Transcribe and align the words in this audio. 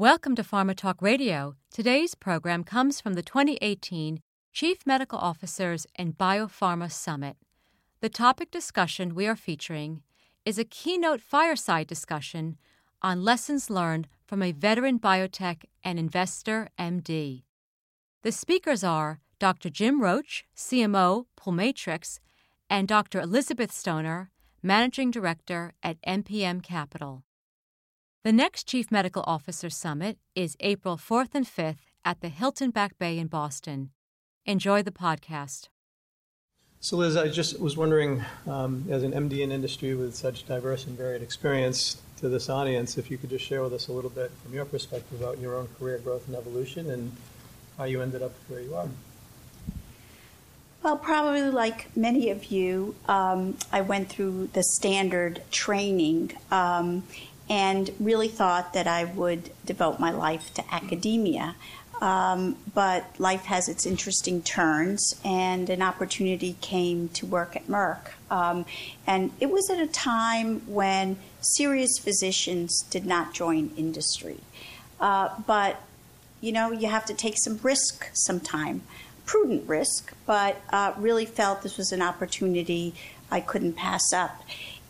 Welcome 0.00 0.36
to 0.36 0.44
Pharma 0.44 0.76
Talk 0.76 1.02
Radio. 1.02 1.56
Today's 1.72 2.14
program 2.14 2.62
comes 2.62 3.00
from 3.00 3.14
the 3.14 3.22
2018 3.24 4.20
Chief 4.52 4.86
Medical 4.86 5.18
Officers 5.18 5.88
and 5.96 6.16
Biopharma 6.16 6.92
Summit. 6.92 7.36
The 8.00 8.08
topic 8.08 8.52
discussion 8.52 9.16
we 9.16 9.26
are 9.26 9.34
featuring 9.34 10.02
is 10.44 10.56
a 10.56 10.62
keynote 10.62 11.20
fireside 11.20 11.88
discussion 11.88 12.58
on 13.02 13.24
lessons 13.24 13.70
learned 13.70 14.06
from 14.24 14.40
a 14.40 14.52
veteran 14.52 15.00
biotech 15.00 15.64
and 15.82 15.98
investor 15.98 16.68
MD. 16.78 17.42
The 18.22 18.30
speakers 18.30 18.84
are 18.84 19.18
Dr. 19.40 19.68
Jim 19.68 20.00
Roach, 20.00 20.44
CMO, 20.56 21.24
Pulmatrix, 21.36 22.20
and 22.70 22.86
Dr. 22.86 23.20
Elizabeth 23.20 23.72
Stoner, 23.72 24.30
Managing 24.62 25.10
Director 25.10 25.72
at 25.82 26.00
MPM 26.02 26.62
Capital. 26.62 27.24
The 28.24 28.32
next 28.32 28.66
Chief 28.66 28.90
Medical 28.90 29.22
Officer 29.28 29.70
Summit 29.70 30.18
is 30.34 30.56
April 30.58 30.96
4th 30.96 31.36
and 31.36 31.46
5th 31.46 31.92
at 32.04 32.20
the 32.20 32.28
Hilton 32.28 32.70
Back 32.70 32.98
Bay 32.98 33.16
in 33.16 33.28
Boston. 33.28 33.90
Enjoy 34.44 34.82
the 34.82 34.90
podcast. 34.90 35.68
So, 36.80 36.96
Liz, 36.96 37.16
I 37.16 37.28
just 37.28 37.60
was 37.60 37.76
wondering, 37.76 38.24
um, 38.48 38.84
as 38.90 39.04
an 39.04 39.12
MD 39.12 39.42
in 39.42 39.52
industry 39.52 39.94
with 39.94 40.16
such 40.16 40.48
diverse 40.48 40.84
and 40.84 40.98
varied 40.98 41.22
experience 41.22 42.02
to 42.16 42.28
this 42.28 42.50
audience, 42.50 42.98
if 42.98 43.08
you 43.08 43.18
could 43.18 43.30
just 43.30 43.44
share 43.44 43.62
with 43.62 43.72
us 43.72 43.86
a 43.86 43.92
little 43.92 44.10
bit 44.10 44.32
from 44.42 44.52
your 44.52 44.64
perspective 44.64 45.20
about 45.20 45.38
your 45.38 45.54
own 45.54 45.68
career 45.78 45.98
growth 45.98 46.26
and 46.26 46.36
evolution 46.36 46.90
and 46.90 47.12
how 47.76 47.84
you 47.84 48.02
ended 48.02 48.22
up 48.22 48.32
where 48.48 48.60
you 48.60 48.74
are. 48.74 48.88
Well, 50.82 50.96
probably 50.96 51.42
like 51.42 51.96
many 51.96 52.30
of 52.30 52.46
you, 52.46 52.96
um, 53.06 53.56
I 53.70 53.80
went 53.80 54.08
through 54.08 54.48
the 54.54 54.64
standard 54.64 55.42
training 55.52 56.32
um, 56.50 57.04
and 57.48 57.90
really 57.98 58.28
thought 58.28 58.72
that 58.74 58.86
I 58.86 59.04
would 59.04 59.50
devote 59.64 59.98
my 59.98 60.10
life 60.10 60.52
to 60.54 60.74
academia. 60.74 61.54
Um, 62.00 62.56
but 62.74 63.06
life 63.18 63.46
has 63.46 63.68
its 63.68 63.84
interesting 63.84 64.40
turns, 64.42 65.16
and 65.24 65.68
an 65.68 65.82
opportunity 65.82 66.56
came 66.60 67.08
to 67.08 67.26
work 67.26 67.56
at 67.56 67.66
Merck. 67.66 68.10
Um, 68.30 68.66
and 69.04 69.32
it 69.40 69.50
was 69.50 69.68
at 69.68 69.80
a 69.80 69.86
time 69.88 70.60
when 70.72 71.16
serious 71.40 71.98
physicians 71.98 72.82
did 72.90 73.04
not 73.04 73.34
join 73.34 73.72
industry. 73.76 74.38
Uh, 75.00 75.30
but, 75.44 75.80
you 76.40 76.52
know, 76.52 76.70
you 76.70 76.86
have 76.88 77.04
to 77.06 77.14
take 77.14 77.34
some 77.36 77.58
risk 77.64 78.08
sometime, 78.12 78.82
prudent 79.26 79.68
risk, 79.68 80.12
but 80.24 80.60
uh, 80.70 80.92
really 80.98 81.26
felt 81.26 81.62
this 81.62 81.76
was 81.76 81.90
an 81.90 82.02
opportunity 82.02 82.94
I 83.28 83.40
couldn't 83.40 83.72
pass 83.72 84.12
up. 84.12 84.44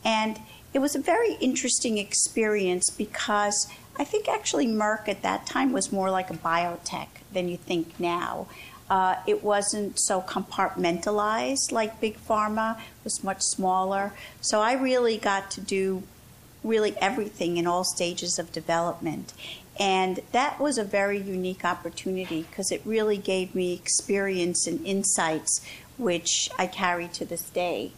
And 0.04 0.38
it 0.72 0.80
was 0.80 0.94
a 0.94 1.00
very 1.00 1.34
interesting 1.34 1.98
experience 1.98 2.90
because 2.90 3.68
I 3.98 4.04
think 4.04 4.28
actually 4.28 4.66
Merck 4.66 5.08
at 5.08 5.22
that 5.22 5.46
time 5.46 5.72
was 5.72 5.90
more 5.90 6.10
like 6.10 6.30
a 6.30 6.34
biotech 6.34 7.08
than 7.32 7.48
you 7.48 7.56
think 7.56 7.98
now. 7.98 8.46
Uh, 8.90 9.16
it 9.26 9.42
wasn't 9.42 9.98
so 10.00 10.22
compartmentalized 10.22 11.72
like 11.72 12.00
big 12.00 12.16
pharma; 12.16 12.78
it 12.78 13.04
was 13.04 13.22
much 13.22 13.42
smaller. 13.42 14.12
So 14.40 14.60
I 14.60 14.72
really 14.72 15.18
got 15.18 15.50
to 15.52 15.60
do 15.60 16.04
really 16.64 16.96
everything 16.98 17.56
in 17.56 17.66
all 17.66 17.84
stages 17.84 18.38
of 18.38 18.50
development, 18.52 19.34
and 19.78 20.20
that 20.32 20.58
was 20.58 20.78
a 20.78 20.84
very 20.84 21.18
unique 21.18 21.64
opportunity 21.64 22.46
because 22.50 22.72
it 22.72 22.80
really 22.84 23.18
gave 23.18 23.54
me 23.54 23.74
experience 23.74 24.66
and 24.66 24.84
insights 24.86 25.60
which 25.98 26.48
I 26.56 26.66
carry 26.66 27.08
to 27.08 27.24
this 27.24 27.42
day. 27.50 27.92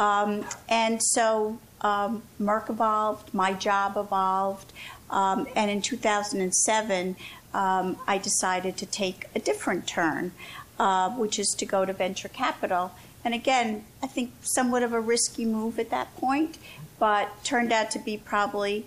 Um, 0.00 0.46
and 0.66 1.02
so 1.02 1.58
um, 1.82 2.22
Merck 2.40 2.70
evolved, 2.70 3.34
my 3.34 3.52
job 3.52 3.98
evolved, 3.98 4.72
um, 5.10 5.46
and 5.54 5.70
in 5.70 5.82
2007, 5.82 7.16
um, 7.52 7.98
I 8.06 8.16
decided 8.16 8.78
to 8.78 8.86
take 8.86 9.26
a 9.34 9.40
different 9.40 9.86
turn, 9.86 10.32
uh, 10.78 11.10
which 11.10 11.38
is 11.38 11.54
to 11.58 11.66
go 11.66 11.84
to 11.84 11.92
venture 11.92 12.28
capital. 12.28 12.92
And 13.24 13.34
again, 13.34 13.84
I 14.02 14.06
think 14.06 14.32
somewhat 14.40 14.82
of 14.82 14.94
a 14.94 15.00
risky 15.00 15.44
move 15.44 15.78
at 15.78 15.90
that 15.90 16.16
point, 16.16 16.56
but 16.98 17.44
turned 17.44 17.70
out 17.70 17.90
to 17.90 17.98
be 17.98 18.16
probably, 18.16 18.86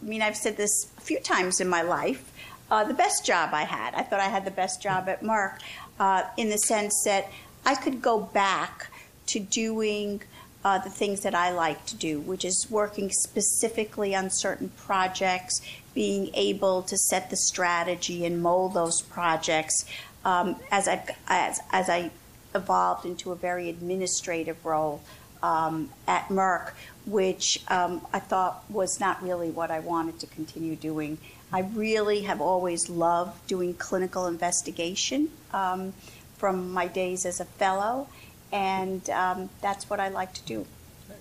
I 0.00 0.04
mean, 0.04 0.22
I've 0.22 0.36
said 0.36 0.56
this 0.56 0.90
a 0.98 1.00
few 1.02 1.20
times 1.20 1.60
in 1.60 1.68
my 1.68 1.82
life, 1.82 2.32
uh, 2.68 2.82
the 2.82 2.94
best 2.94 3.24
job 3.24 3.50
I 3.52 3.62
had. 3.62 3.94
I 3.94 4.02
thought 4.02 4.18
I 4.18 4.28
had 4.28 4.44
the 4.44 4.50
best 4.50 4.82
job 4.82 5.08
at 5.08 5.22
Merck 5.22 5.58
uh, 6.00 6.24
in 6.36 6.48
the 6.50 6.58
sense 6.58 7.00
that 7.04 7.30
I 7.64 7.76
could 7.76 8.02
go 8.02 8.18
back 8.18 8.88
to 9.26 9.38
doing 9.38 10.22
uh, 10.64 10.78
the 10.78 10.90
things 10.90 11.20
that 11.22 11.34
I 11.34 11.50
like 11.50 11.86
to 11.86 11.96
do, 11.96 12.20
which 12.20 12.44
is 12.44 12.68
working 12.70 13.10
specifically 13.10 14.14
on 14.14 14.30
certain 14.30 14.68
projects, 14.70 15.60
being 15.94 16.30
able 16.34 16.82
to 16.82 16.96
set 16.96 17.30
the 17.30 17.36
strategy 17.36 18.24
and 18.24 18.42
mold 18.42 18.74
those 18.74 19.02
projects 19.02 19.84
um, 20.24 20.56
as, 20.70 20.88
I, 20.88 21.04
as, 21.26 21.60
as 21.70 21.88
I 21.88 22.10
evolved 22.54 23.04
into 23.04 23.32
a 23.32 23.36
very 23.36 23.68
administrative 23.68 24.64
role 24.64 25.02
um, 25.42 25.90
at 26.06 26.28
Merck, 26.28 26.72
which 27.06 27.62
um, 27.68 28.06
I 28.12 28.20
thought 28.20 28.62
was 28.68 29.00
not 29.00 29.22
really 29.22 29.50
what 29.50 29.70
I 29.70 29.80
wanted 29.80 30.20
to 30.20 30.26
continue 30.26 30.76
doing. 30.76 31.18
I 31.52 31.60
really 31.60 32.22
have 32.22 32.40
always 32.40 32.88
loved 32.88 33.46
doing 33.46 33.74
clinical 33.74 34.26
investigation 34.26 35.30
um, 35.52 35.92
from 36.38 36.72
my 36.72 36.86
days 36.86 37.26
as 37.26 37.40
a 37.40 37.44
fellow 37.44 38.08
and 38.52 39.08
um, 39.10 39.48
that's 39.60 39.88
what 39.88 39.98
I 39.98 40.08
like 40.08 40.32
to 40.34 40.42
do. 40.42 40.66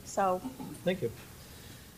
So, 0.06 0.42
thank 0.84 1.02
you. 1.02 1.12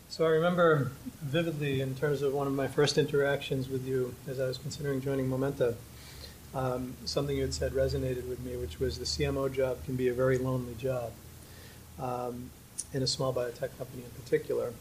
So 0.08 0.24
I 0.24 0.28
remember 0.28 0.92
vividly 1.22 1.80
in 1.80 1.96
terms 1.96 2.22
of 2.22 2.32
one 2.32 2.46
of 2.46 2.52
my 2.52 2.68
first 2.68 2.98
interactions 2.98 3.68
with 3.68 3.86
you 3.86 4.14
as 4.28 4.38
I 4.38 4.46
was 4.46 4.58
considering 4.58 5.00
joining 5.00 5.28
Momenta. 5.28 5.74
Um, 6.54 6.94
something 7.04 7.34
you 7.34 7.42
had 7.42 7.52
said 7.52 7.72
resonated 7.72 8.28
with 8.28 8.38
me, 8.44 8.56
which 8.56 8.78
was 8.78 8.96
the 8.98 9.04
CMO 9.04 9.52
job 9.52 9.84
can 9.84 9.96
be 9.96 10.06
a 10.06 10.14
very 10.14 10.38
lonely 10.38 10.74
job 10.74 11.10
um, 11.98 12.50
in 12.92 13.02
a 13.02 13.08
small 13.08 13.34
biotech 13.34 13.76
company 13.76 14.04
in 14.04 14.22
particular. 14.22 14.72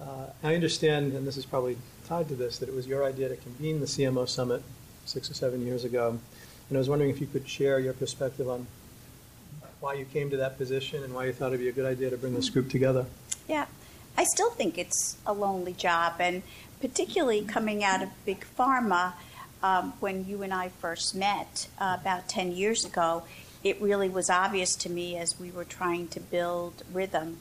Uh, 0.00 0.26
I 0.44 0.54
understand, 0.54 1.14
and 1.14 1.26
this 1.26 1.36
is 1.36 1.46
probably 1.46 1.76
tied 2.06 2.28
to 2.28 2.36
this, 2.36 2.58
that 2.58 2.68
it 2.68 2.74
was 2.76 2.86
your 2.86 3.04
idea 3.04 3.28
to 3.28 3.36
convene 3.36 3.80
the 3.80 3.86
CMO 3.86 4.28
summit 4.28 4.62
six 5.04 5.28
or 5.28 5.34
seven 5.34 5.66
years 5.66 5.82
ago. 5.84 6.20
And 6.68 6.76
I 6.76 6.78
was 6.78 6.88
wondering 6.88 7.10
if 7.10 7.20
you 7.20 7.26
could 7.26 7.48
share 7.48 7.80
your 7.80 7.92
perspective 7.92 8.48
on 8.48 8.68
why 9.84 9.92
you 9.92 10.06
came 10.06 10.30
to 10.30 10.38
that 10.38 10.56
position 10.56 11.04
and 11.04 11.12
why 11.12 11.26
you 11.26 11.32
thought 11.32 11.48
it'd 11.48 11.60
be 11.60 11.68
a 11.68 11.72
good 11.72 11.84
idea 11.84 12.08
to 12.08 12.16
bring 12.16 12.32
this 12.32 12.48
group 12.48 12.70
together. 12.70 13.04
Yeah, 13.46 13.66
I 14.16 14.24
still 14.24 14.48
think 14.48 14.78
it's 14.78 15.18
a 15.26 15.34
lonely 15.34 15.74
job, 15.74 16.14
and 16.18 16.42
particularly 16.80 17.42
coming 17.42 17.84
out 17.84 18.02
of 18.02 18.08
big 18.24 18.46
pharma, 18.58 19.12
um, 19.62 19.92
when 20.00 20.26
you 20.26 20.42
and 20.42 20.54
I 20.54 20.70
first 20.70 21.14
met 21.14 21.68
uh, 21.78 21.98
about 22.00 22.30
10 22.30 22.52
years 22.52 22.86
ago, 22.86 23.24
it 23.62 23.78
really 23.78 24.08
was 24.08 24.30
obvious 24.30 24.74
to 24.76 24.88
me 24.88 25.18
as 25.18 25.38
we 25.38 25.50
were 25.50 25.64
trying 25.64 26.08
to 26.08 26.20
build 26.20 26.82
rhythm. 26.90 27.36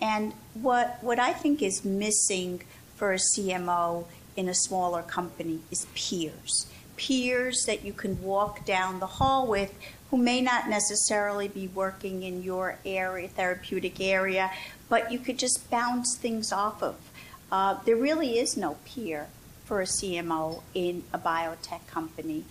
And 0.00 0.34
what, 0.54 0.98
what 1.02 1.18
I 1.18 1.32
think 1.32 1.60
is 1.62 1.84
missing 1.84 2.62
for 2.94 3.12
a 3.12 3.16
CMO 3.16 4.04
in 4.36 4.48
a 4.48 4.54
smaller 4.54 5.02
company 5.02 5.60
is 5.72 5.88
peers. 5.96 6.68
Peers 6.98 7.64
that 7.64 7.84
you 7.84 7.94
can 7.94 8.20
walk 8.22 8.66
down 8.66 9.00
the 9.00 9.06
hall 9.06 9.46
with 9.46 9.72
who 10.10 10.16
may 10.16 10.40
not 10.40 10.68
necessarily 10.68 11.48
be 11.48 11.68
working 11.68 12.22
in 12.22 12.42
your 12.42 12.78
area, 12.84 13.28
therapeutic 13.28 14.00
area, 14.00 14.50
but 14.88 15.12
you 15.12 15.18
could 15.18 15.38
just 15.38 15.70
bounce 15.70 16.16
things 16.16 16.52
off 16.52 16.82
of. 16.82 16.96
Uh, 17.50 17.78
there 17.84 17.96
really 17.96 18.38
is 18.38 18.56
no 18.56 18.76
peer 18.84 19.28
for 19.64 19.80
a 19.80 19.84
CMO 19.84 20.62
in 20.74 21.04
a 21.12 21.18
biotech 21.18 21.86
company. 21.86 22.44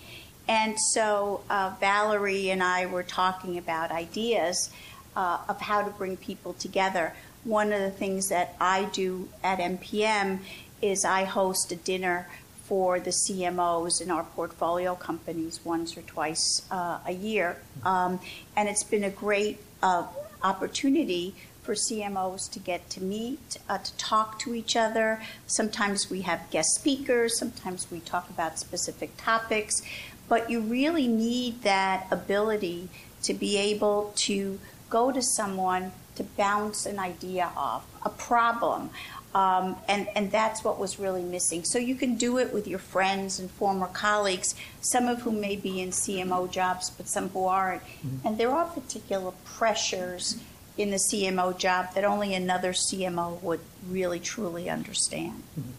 And 0.47 0.79
so 0.79 1.41
uh, 1.49 1.73
Valerie 1.79 2.49
and 2.49 2.63
I 2.63 2.85
were 2.85 3.03
talking 3.03 3.57
about 3.57 3.91
ideas 3.91 4.69
uh, 5.15 5.39
of 5.49 5.59
how 5.59 5.83
to 5.83 5.89
bring 5.91 6.15
people 6.15 6.53
together. 6.53 7.13
One 7.43 7.73
of 7.73 7.81
the 7.81 7.91
things 7.91 8.29
that 8.29 8.55
I 8.61 8.85
do 8.85 9.29
at 9.43 9.59
MPM 9.59 10.39
is 10.81 11.03
I 11.03 11.23
host 11.23 11.71
a 11.71 11.75
dinner 11.75 12.27
for 12.67 12.99
the 12.99 13.11
CMOs 13.11 14.01
in 14.01 14.11
our 14.11 14.23
portfolio 14.23 14.93
companies 14.93 15.61
once 15.63 15.97
or 15.97 16.01
twice 16.01 16.63
uh, 16.69 16.99
a 17.05 17.13
year. 17.13 17.57
Um, 17.85 18.19
and 18.57 18.67
it's 18.67 18.83
been 18.83 19.05
a 19.05 19.09
great 19.09 19.61
uh, 19.81 20.05
opportunity 20.43 21.33
for 21.63 21.75
CMOs 21.75 22.51
to 22.51 22.59
get 22.59 22.89
to 22.91 23.01
meet, 23.01 23.57
uh, 23.69 23.77
to 23.77 23.97
talk 23.97 24.39
to 24.39 24.53
each 24.53 24.75
other. 24.75 25.21
Sometimes 25.47 26.09
we 26.09 26.21
have 26.21 26.49
guest 26.51 26.75
speakers, 26.75 27.37
sometimes 27.37 27.89
we 27.89 28.01
talk 28.01 28.29
about 28.29 28.59
specific 28.59 29.15
topics, 29.17 29.81
but 30.27 30.49
you 30.49 30.59
really 30.59 31.07
need 31.07 31.61
that 31.63 32.07
ability 32.11 32.89
to 33.23 33.33
be 33.33 33.57
able 33.57 34.11
to 34.15 34.59
go 34.89 35.11
to 35.11 35.21
someone 35.21 35.91
to 36.15 36.23
bounce 36.23 36.85
an 36.85 36.99
idea 36.99 37.51
off, 37.55 37.85
a 38.03 38.09
problem, 38.09 38.89
um, 39.37 39.75
and, 39.87 40.07
and 40.15 40.31
that's 40.31 40.63
what 40.63 40.79
was 40.79 40.97
really 40.97 41.21
missing. 41.21 41.63
So 41.63 41.77
you 41.77 41.93
can 41.93 42.15
do 42.15 42.39
it 42.39 42.51
with 42.51 42.67
your 42.67 42.79
friends 42.79 43.39
and 43.39 43.51
former 43.51 43.85
colleagues, 43.85 44.55
some 44.81 45.07
of 45.07 45.21
whom 45.21 45.39
may 45.39 45.55
be 45.55 45.79
in 45.79 45.91
CMO 45.91 46.49
jobs, 46.49 46.89
but 46.89 47.07
some 47.07 47.29
who 47.29 47.45
aren't. 47.45 47.83
Mm-hmm. 47.83 48.27
And 48.27 48.39
there 48.39 48.49
are 48.49 48.65
particular 48.65 49.33
pressures 49.45 50.41
in 50.75 50.89
the 50.89 50.97
CMO 50.97 51.55
job 51.55 51.93
that 51.93 52.03
only 52.03 52.33
another 52.33 52.73
CMO 52.73 53.39
would 53.43 53.59
really 53.87 54.19
truly 54.19 54.71
understand. 54.71 55.43
Mm-hmm. 55.59 55.69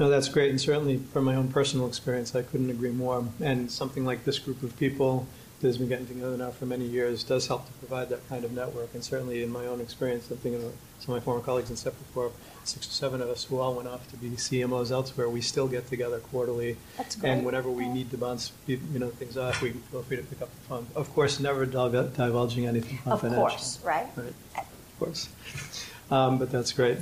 No, 0.00 0.08
that's 0.08 0.28
great, 0.28 0.50
and 0.50 0.60
certainly 0.60 0.96
from 0.96 1.24
my 1.24 1.36
own 1.36 1.52
personal 1.52 1.86
experience, 1.86 2.34
I 2.34 2.42
couldn't 2.42 2.70
agree 2.70 2.90
more. 2.90 3.24
And 3.40 3.70
something 3.70 4.04
like 4.04 4.24
this 4.24 4.40
group 4.40 4.64
of 4.64 4.76
people 4.76 5.28
that 5.60 5.66
has 5.66 5.78
been 5.78 5.88
getting 5.88 6.06
together 6.06 6.36
now 6.36 6.50
for 6.50 6.66
many 6.66 6.84
years 6.84 7.24
does 7.24 7.48
help 7.48 7.66
to 7.66 7.72
provide 7.72 8.08
that 8.10 8.26
kind 8.28 8.44
of 8.44 8.52
network. 8.52 8.94
And 8.94 9.02
certainly 9.02 9.42
in 9.42 9.50
my 9.50 9.66
own 9.66 9.80
experience, 9.80 10.30
I'm 10.30 10.36
thinking 10.36 10.64
of 10.64 10.72
some 11.00 11.14
of 11.14 11.20
my 11.20 11.24
former 11.24 11.40
colleagues 11.40 11.70
in 11.70 11.92
Corp, 12.14 12.32
six 12.64 12.86
or 12.86 12.90
seven 12.90 13.20
of 13.20 13.28
us 13.28 13.44
who 13.44 13.58
all 13.58 13.74
went 13.74 13.88
off 13.88 14.08
to 14.10 14.16
be 14.16 14.30
CMOs 14.30 14.90
elsewhere. 14.90 15.28
We 15.28 15.40
still 15.40 15.66
get 15.66 15.88
together 15.88 16.20
quarterly. 16.20 16.76
That's 16.96 17.16
great. 17.16 17.30
And 17.30 17.46
whenever 17.46 17.70
we 17.70 17.88
need 17.88 18.10
to 18.12 18.18
bounce 18.18 18.52
you 18.66 18.78
know, 18.92 19.08
things 19.08 19.36
off, 19.36 19.60
we 19.60 19.70
feel 19.70 20.02
free 20.02 20.18
to 20.18 20.22
pick 20.22 20.42
up 20.42 20.54
the 20.54 20.60
phone. 20.68 20.86
Of 20.94 21.12
course, 21.12 21.40
never 21.40 21.66
divulging 21.66 22.66
anything 22.66 23.00
Of 23.06 23.20
course, 23.22 23.80
right? 23.84 24.06
Right, 24.16 24.34
of 24.56 24.98
course. 24.98 25.28
Um, 26.10 26.38
but 26.38 26.50
that's 26.50 26.72
great. 26.72 26.96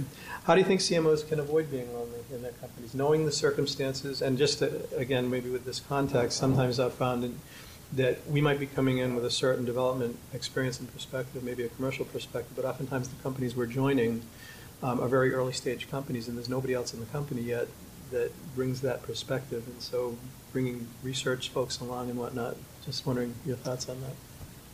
How 0.44 0.54
do 0.54 0.60
you 0.60 0.66
think 0.66 0.80
CMOs 0.80 1.28
can 1.28 1.38
avoid 1.38 1.70
being 1.70 1.92
lonely 1.94 2.18
in 2.32 2.42
their 2.42 2.52
companies, 2.52 2.94
knowing 2.94 3.24
the 3.24 3.32
circumstances? 3.32 4.20
And 4.20 4.36
just 4.36 4.58
to, 4.58 4.82
again, 4.96 5.30
maybe 5.30 5.48
with 5.48 5.64
this 5.64 5.80
context, 5.80 6.38
sometimes 6.38 6.80
I've 6.80 6.94
found 6.94 7.24
in, 7.24 7.38
that 7.92 8.28
we 8.28 8.40
might 8.40 8.58
be 8.58 8.66
coming 8.66 8.98
in 8.98 9.14
with 9.14 9.24
a 9.24 9.30
certain 9.30 9.64
development 9.64 10.18
experience 10.32 10.80
and 10.80 10.92
perspective, 10.92 11.42
maybe 11.42 11.64
a 11.64 11.68
commercial 11.68 12.04
perspective, 12.04 12.52
but 12.56 12.64
oftentimes 12.64 13.08
the 13.08 13.22
companies 13.22 13.54
we're 13.54 13.66
joining 13.66 14.22
um, 14.82 15.00
are 15.00 15.08
very 15.08 15.32
early 15.32 15.52
stage 15.52 15.88
companies, 15.90 16.28
and 16.28 16.36
there's 16.36 16.48
nobody 16.48 16.74
else 16.74 16.92
in 16.92 17.00
the 17.00 17.06
company 17.06 17.42
yet 17.42 17.68
that 18.10 18.30
brings 18.54 18.80
that 18.82 19.02
perspective. 19.02 19.66
And 19.66 19.80
so, 19.80 20.16
bringing 20.52 20.88
research 21.02 21.50
folks 21.50 21.80
along 21.80 22.08
and 22.10 22.18
whatnot. 22.18 22.56
Just 22.84 23.04
wondering 23.06 23.34
your 23.44 23.56
thoughts 23.56 23.88
on 23.88 24.00
that. 24.00 24.12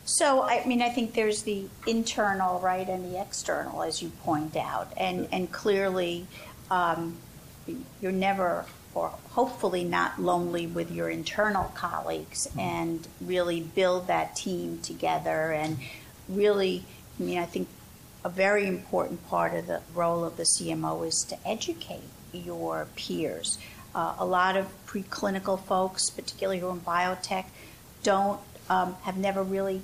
So, 0.04 0.42
I 0.42 0.64
mean, 0.66 0.82
I 0.82 0.90
think 0.90 1.14
there's 1.14 1.42
the 1.42 1.66
internal, 1.86 2.60
right, 2.60 2.88
and 2.88 3.12
the 3.12 3.20
external, 3.20 3.82
as 3.82 4.02
you 4.02 4.10
point 4.22 4.56
out. 4.56 4.92
And, 4.96 5.28
and 5.32 5.50
clearly, 5.50 6.26
um, 6.70 7.16
you're 8.00 8.12
never, 8.12 8.64
or 8.94 9.08
hopefully 9.30 9.84
not 9.84 10.20
lonely 10.20 10.66
with 10.66 10.90
your 10.90 11.08
internal 11.08 11.64
colleagues 11.74 12.48
and 12.58 13.06
really 13.20 13.60
build 13.60 14.06
that 14.06 14.36
team 14.36 14.78
together. 14.80 15.52
And 15.52 15.78
really, 16.28 16.84
I 17.18 17.22
mean, 17.22 17.38
I 17.38 17.46
think 17.46 17.68
a 18.24 18.28
very 18.28 18.66
important 18.66 19.26
part 19.28 19.54
of 19.54 19.66
the 19.66 19.80
role 19.94 20.24
of 20.24 20.36
the 20.36 20.44
CMO 20.44 21.06
is 21.06 21.24
to 21.24 21.48
educate 21.48 22.02
your 22.32 22.86
peers. 22.96 23.58
Uh, 23.94 24.14
a 24.18 24.24
lot 24.24 24.56
of 24.56 24.66
preclinical 24.86 25.60
folks, 25.60 26.08
particularly 26.10 26.60
who 26.60 26.68
are 26.68 26.72
in 26.72 26.80
biotech, 26.80 27.46
don't 28.02 28.40
um, 28.70 28.96
have 29.02 29.16
never 29.16 29.42
really 29.42 29.82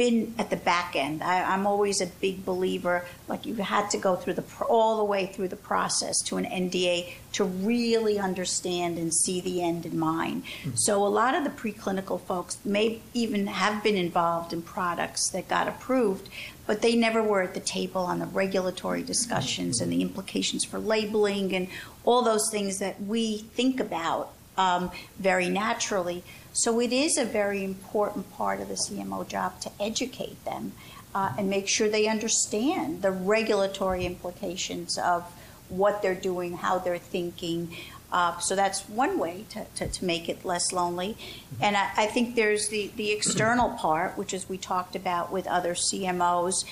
been 0.00 0.34
at 0.38 0.48
the 0.48 0.56
back 0.56 0.96
end. 0.96 1.22
I, 1.22 1.52
am 1.52 1.66
always 1.66 2.00
a 2.00 2.06
big 2.06 2.42
believer, 2.42 3.04
like 3.28 3.44
you 3.44 3.54
had 3.56 3.90
to 3.90 3.98
go 3.98 4.16
through 4.16 4.32
the 4.32 4.44
all 4.66 4.96
the 4.96 5.04
way 5.04 5.26
through 5.26 5.48
the 5.48 5.56
process 5.56 6.22
to 6.22 6.38
an 6.38 6.46
NDA 6.46 7.12
to 7.32 7.44
really 7.44 8.18
understand 8.18 8.96
and 8.96 9.12
see 9.12 9.42
the 9.42 9.62
end 9.62 9.84
in 9.84 9.98
mind. 9.98 10.44
Mm-hmm. 10.44 10.70
So 10.76 11.06
a 11.06 11.08
lot 11.08 11.34
of 11.34 11.44
the 11.44 11.50
preclinical 11.50 12.18
folks 12.18 12.56
may 12.64 13.00
even 13.12 13.46
have 13.48 13.82
been 13.82 13.96
involved 13.96 14.54
in 14.54 14.62
products 14.62 15.28
that 15.32 15.48
got 15.48 15.68
approved, 15.68 16.30
but 16.66 16.80
they 16.80 16.96
never 16.96 17.22
were 17.22 17.42
at 17.42 17.52
the 17.52 17.60
table 17.60 18.00
on 18.00 18.20
the 18.20 18.26
regulatory 18.26 19.02
discussions 19.02 19.82
and 19.82 19.92
the 19.92 20.00
implications 20.00 20.64
for 20.64 20.78
labeling 20.78 21.54
and 21.54 21.68
all 22.04 22.22
those 22.22 22.48
things 22.50 22.78
that 22.78 23.02
we 23.02 23.38
think 23.38 23.80
about 23.80 24.32
um, 24.60 24.90
very 25.18 25.48
naturally. 25.48 26.22
So 26.52 26.80
it 26.80 26.92
is 26.92 27.16
a 27.16 27.24
very 27.24 27.64
important 27.64 28.30
part 28.32 28.60
of 28.60 28.68
the 28.68 28.74
CMO 28.74 29.26
job 29.26 29.60
to 29.62 29.70
educate 29.80 30.44
them 30.44 30.72
uh, 31.14 31.32
and 31.38 31.48
make 31.48 31.66
sure 31.66 31.88
they 31.88 32.06
understand 32.06 33.02
the 33.02 33.10
regulatory 33.10 34.04
implications 34.04 34.98
of 34.98 35.24
what 35.68 36.02
they're 36.02 36.14
doing, 36.14 36.58
how 36.58 36.78
they're 36.78 36.98
thinking. 36.98 37.74
Uh, 38.12 38.36
so 38.38 38.54
that's 38.54 38.82
one 38.88 39.18
way 39.18 39.44
to, 39.50 39.64
to, 39.76 39.86
to, 39.86 40.04
make 40.04 40.28
it 40.28 40.44
less 40.44 40.72
lonely. 40.72 41.16
And 41.60 41.76
I, 41.76 41.90
I, 41.96 42.06
think 42.06 42.34
there's 42.34 42.68
the, 42.68 42.90
the 42.96 43.12
external 43.12 43.70
part, 43.78 44.18
which 44.18 44.34
is 44.34 44.48
we 44.48 44.58
talked 44.58 44.96
about 44.96 45.30
with 45.30 45.46
other 45.46 45.74
CMOs. 45.74 46.64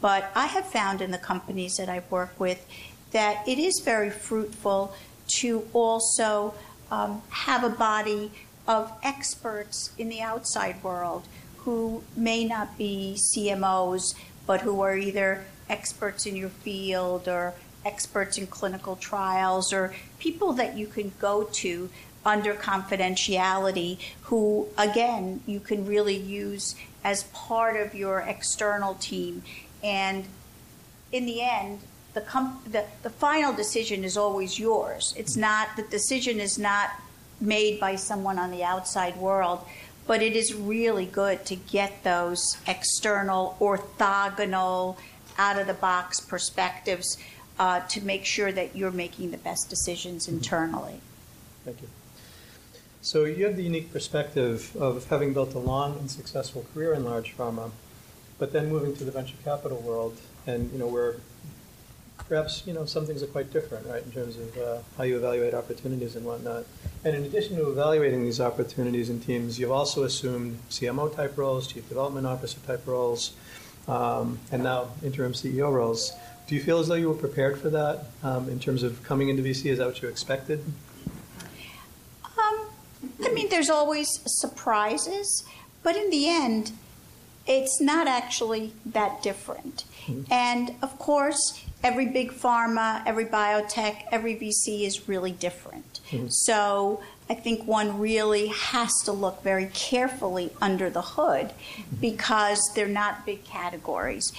But 0.00 0.30
I 0.34 0.46
have 0.46 0.66
found 0.66 1.02
in 1.02 1.10
the 1.10 1.18
companies 1.18 1.76
that 1.76 1.90
I 1.90 2.02
work 2.08 2.32
with 2.40 2.66
that 3.12 3.46
it 3.46 3.58
is 3.58 3.82
very 3.84 4.10
fruitful 4.10 4.94
to 5.40 5.66
also 5.74 6.54
um, 6.90 7.22
have 7.30 7.64
a 7.64 7.68
body 7.68 8.30
of 8.66 8.92
experts 9.02 9.90
in 9.98 10.08
the 10.08 10.20
outside 10.20 10.82
world 10.82 11.24
who 11.58 12.02
may 12.16 12.44
not 12.44 12.78
be 12.78 13.14
CMOs, 13.16 14.14
but 14.46 14.60
who 14.60 14.80
are 14.80 14.96
either 14.96 15.44
experts 15.68 16.26
in 16.26 16.36
your 16.36 16.48
field 16.48 17.28
or 17.28 17.54
experts 17.84 18.38
in 18.38 18.46
clinical 18.46 18.96
trials 18.96 19.72
or 19.72 19.94
people 20.18 20.52
that 20.52 20.76
you 20.76 20.86
can 20.86 21.12
go 21.20 21.44
to 21.44 21.88
under 22.24 22.54
confidentiality 22.54 23.98
who, 24.22 24.66
again, 24.76 25.40
you 25.46 25.60
can 25.60 25.86
really 25.86 26.16
use 26.16 26.74
as 27.04 27.22
part 27.24 27.76
of 27.76 27.94
your 27.94 28.20
external 28.20 28.94
team. 28.94 29.42
And 29.82 30.24
in 31.12 31.24
the 31.24 31.40
end, 31.40 31.80
the, 32.16 32.22
com- 32.22 32.58
the, 32.72 32.82
the 33.02 33.10
final 33.10 33.52
decision 33.52 34.02
is 34.02 34.16
always 34.16 34.58
yours. 34.58 35.12
It's 35.18 35.36
not, 35.36 35.76
the 35.76 35.82
decision 35.82 36.40
is 36.40 36.58
not 36.58 36.88
made 37.42 37.78
by 37.78 37.96
someone 37.96 38.38
on 38.38 38.50
the 38.50 38.64
outside 38.64 39.18
world, 39.18 39.60
but 40.06 40.22
it 40.22 40.34
is 40.34 40.54
really 40.54 41.04
good 41.04 41.44
to 41.44 41.56
get 41.56 42.02
those 42.04 42.56
external, 42.66 43.58
orthogonal, 43.60 44.96
out 45.36 45.58
of 45.58 45.66
the 45.66 45.74
box 45.74 46.18
perspectives 46.18 47.18
uh, 47.58 47.80
to 47.88 48.00
make 48.00 48.24
sure 48.24 48.50
that 48.50 48.74
you're 48.74 48.90
making 48.90 49.30
the 49.30 49.36
best 49.36 49.68
decisions 49.68 50.26
mm-hmm. 50.26 50.36
internally. 50.36 51.00
Thank 51.66 51.82
you. 51.82 51.88
So 53.02 53.24
you 53.24 53.44
have 53.44 53.56
the 53.56 53.62
unique 53.62 53.92
perspective 53.92 54.74
of 54.76 55.06
having 55.10 55.34
built 55.34 55.52
a 55.52 55.58
long 55.58 55.98
and 55.98 56.10
successful 56.10 56.64
career 56.72 56.94
in 56.94 57.04
large 57.04 57.36
pharma, 57.36 57.72
but 58.38 58.54
then 58.54 58.70
moving 58.70 58.96
to 58.96 59.04
the 59.04 59.10
venture 59.10 59.36
capital 59.44 59.82
world, 59.82 60.18
and 60.46 60.72
you 60.72 60.78
know 60.78 60.86
where 60.86 61.16
perhaps 62.28 62.62
you 62.66 62.72
know 62.72 62.84
some 62.84 63.06
things 63.06 63.22
are 63.22 63.28
quite 63.28 63.52
different, 63.52 63.86
right, 63.86 64.02
in 64.02 64.10
terms 64.12 64.36
of 64.36 64.58
uh, 64.58 64.78
how 64.96 65.04
you 65.04 65.16
evaluate 65.16 65.54
opportunities 65.54 66.16
and 66.16 66.24
whatnot. 66.24 66.64
And 67.04 67.14
in 67.14 67.24
addition 67.24 67.56
to 67.56 67.70
evaluating 67.70 68.22
these 68.24 68.40
opportunities 68.40 69.10
in 69.10 69.20
teams, 69.20 69.58
you've 69.58 69.70
also 69.70 70.02
assumed 70.02 70.58
CMO 70.70 71.14
type 71.14 71.36
roles, 71.36 71.66
chief 71.66 71.88
development 71.88 72.26
officer 72.26 72.58
type 72.66 72.86
roles, 72.86 73.32
um, 73.88 74.38
and 74.50 74.62
now 74.62 74.88
interim 75.04 75.32
CEO 75.32 75.72
roles. 75.72 76.12
Do 76.46 76.54
you 76.54 76.62
feel 76.62 76.78
as 76.78 76.88
though 76.88 76.94
you 76.94 77.08
were 77.08 77.14
prepared 77.14 77.58
for 77.58 77.70
that 77.70 78.04
um, 78.22 78.48
in 78.48 78.60
terms 78.60 78.82
of 78.82 79.02
coming 79.02 79.28
into 79.28 79.42
VC? 79.42 79.66
Is 79.66 79.78
that 79.78 79.86
what 79.86 80.00
you 80.00 80.08
expected? 80.08 80.62
Um, 82.24 82.66
I 83.24 83.30
mean, 83.32 83.48
there's 83.48 83.70
always 83.70 84.08
surprises, 84.26 85.44
but 85.82 85.96
in 85.96 86.10
the 86.10 86.28
end, 86.28 86.72
it's 87.46 87.80
not 87.80 88.06
actually 88.06 88.72
that 88.84 89.22
different. 89.22 89.84
Mm-hmm. 90.06 90.32
And 90.32 90.74
of 90.82 90.98
course, 90.98 91.64
every 91.86 92.06
big 92.06 92.32
pharma, 92.32 93.00
every 93.06 93.26
biotech, 93.26 94.02
every 94.10 94.34
VC 94.34 94.82
is 94.82 95.08
really 95.08 95.30
different. 95.30 96.00
Mm-hmm. 96.10 96.26
So 96.28 97.00
I 97.30 97.34
think 97.34 97.64
one 97.64 98.00
really 98.00 98.48
has 98.48 98.92
to 99.04 99.12
look 99.12 99.44
very 99.44 99.66
carefully 99.72 100.50
under 100.60 100.90
the 100.90 101.02
hood 101.02 101.46
mm-hmm. 101.50 101.96
because 102.00 102.60
they're 102.74 102.88
not 102.88 103.24
big 103.24 103.44
categories. 103.44 104.32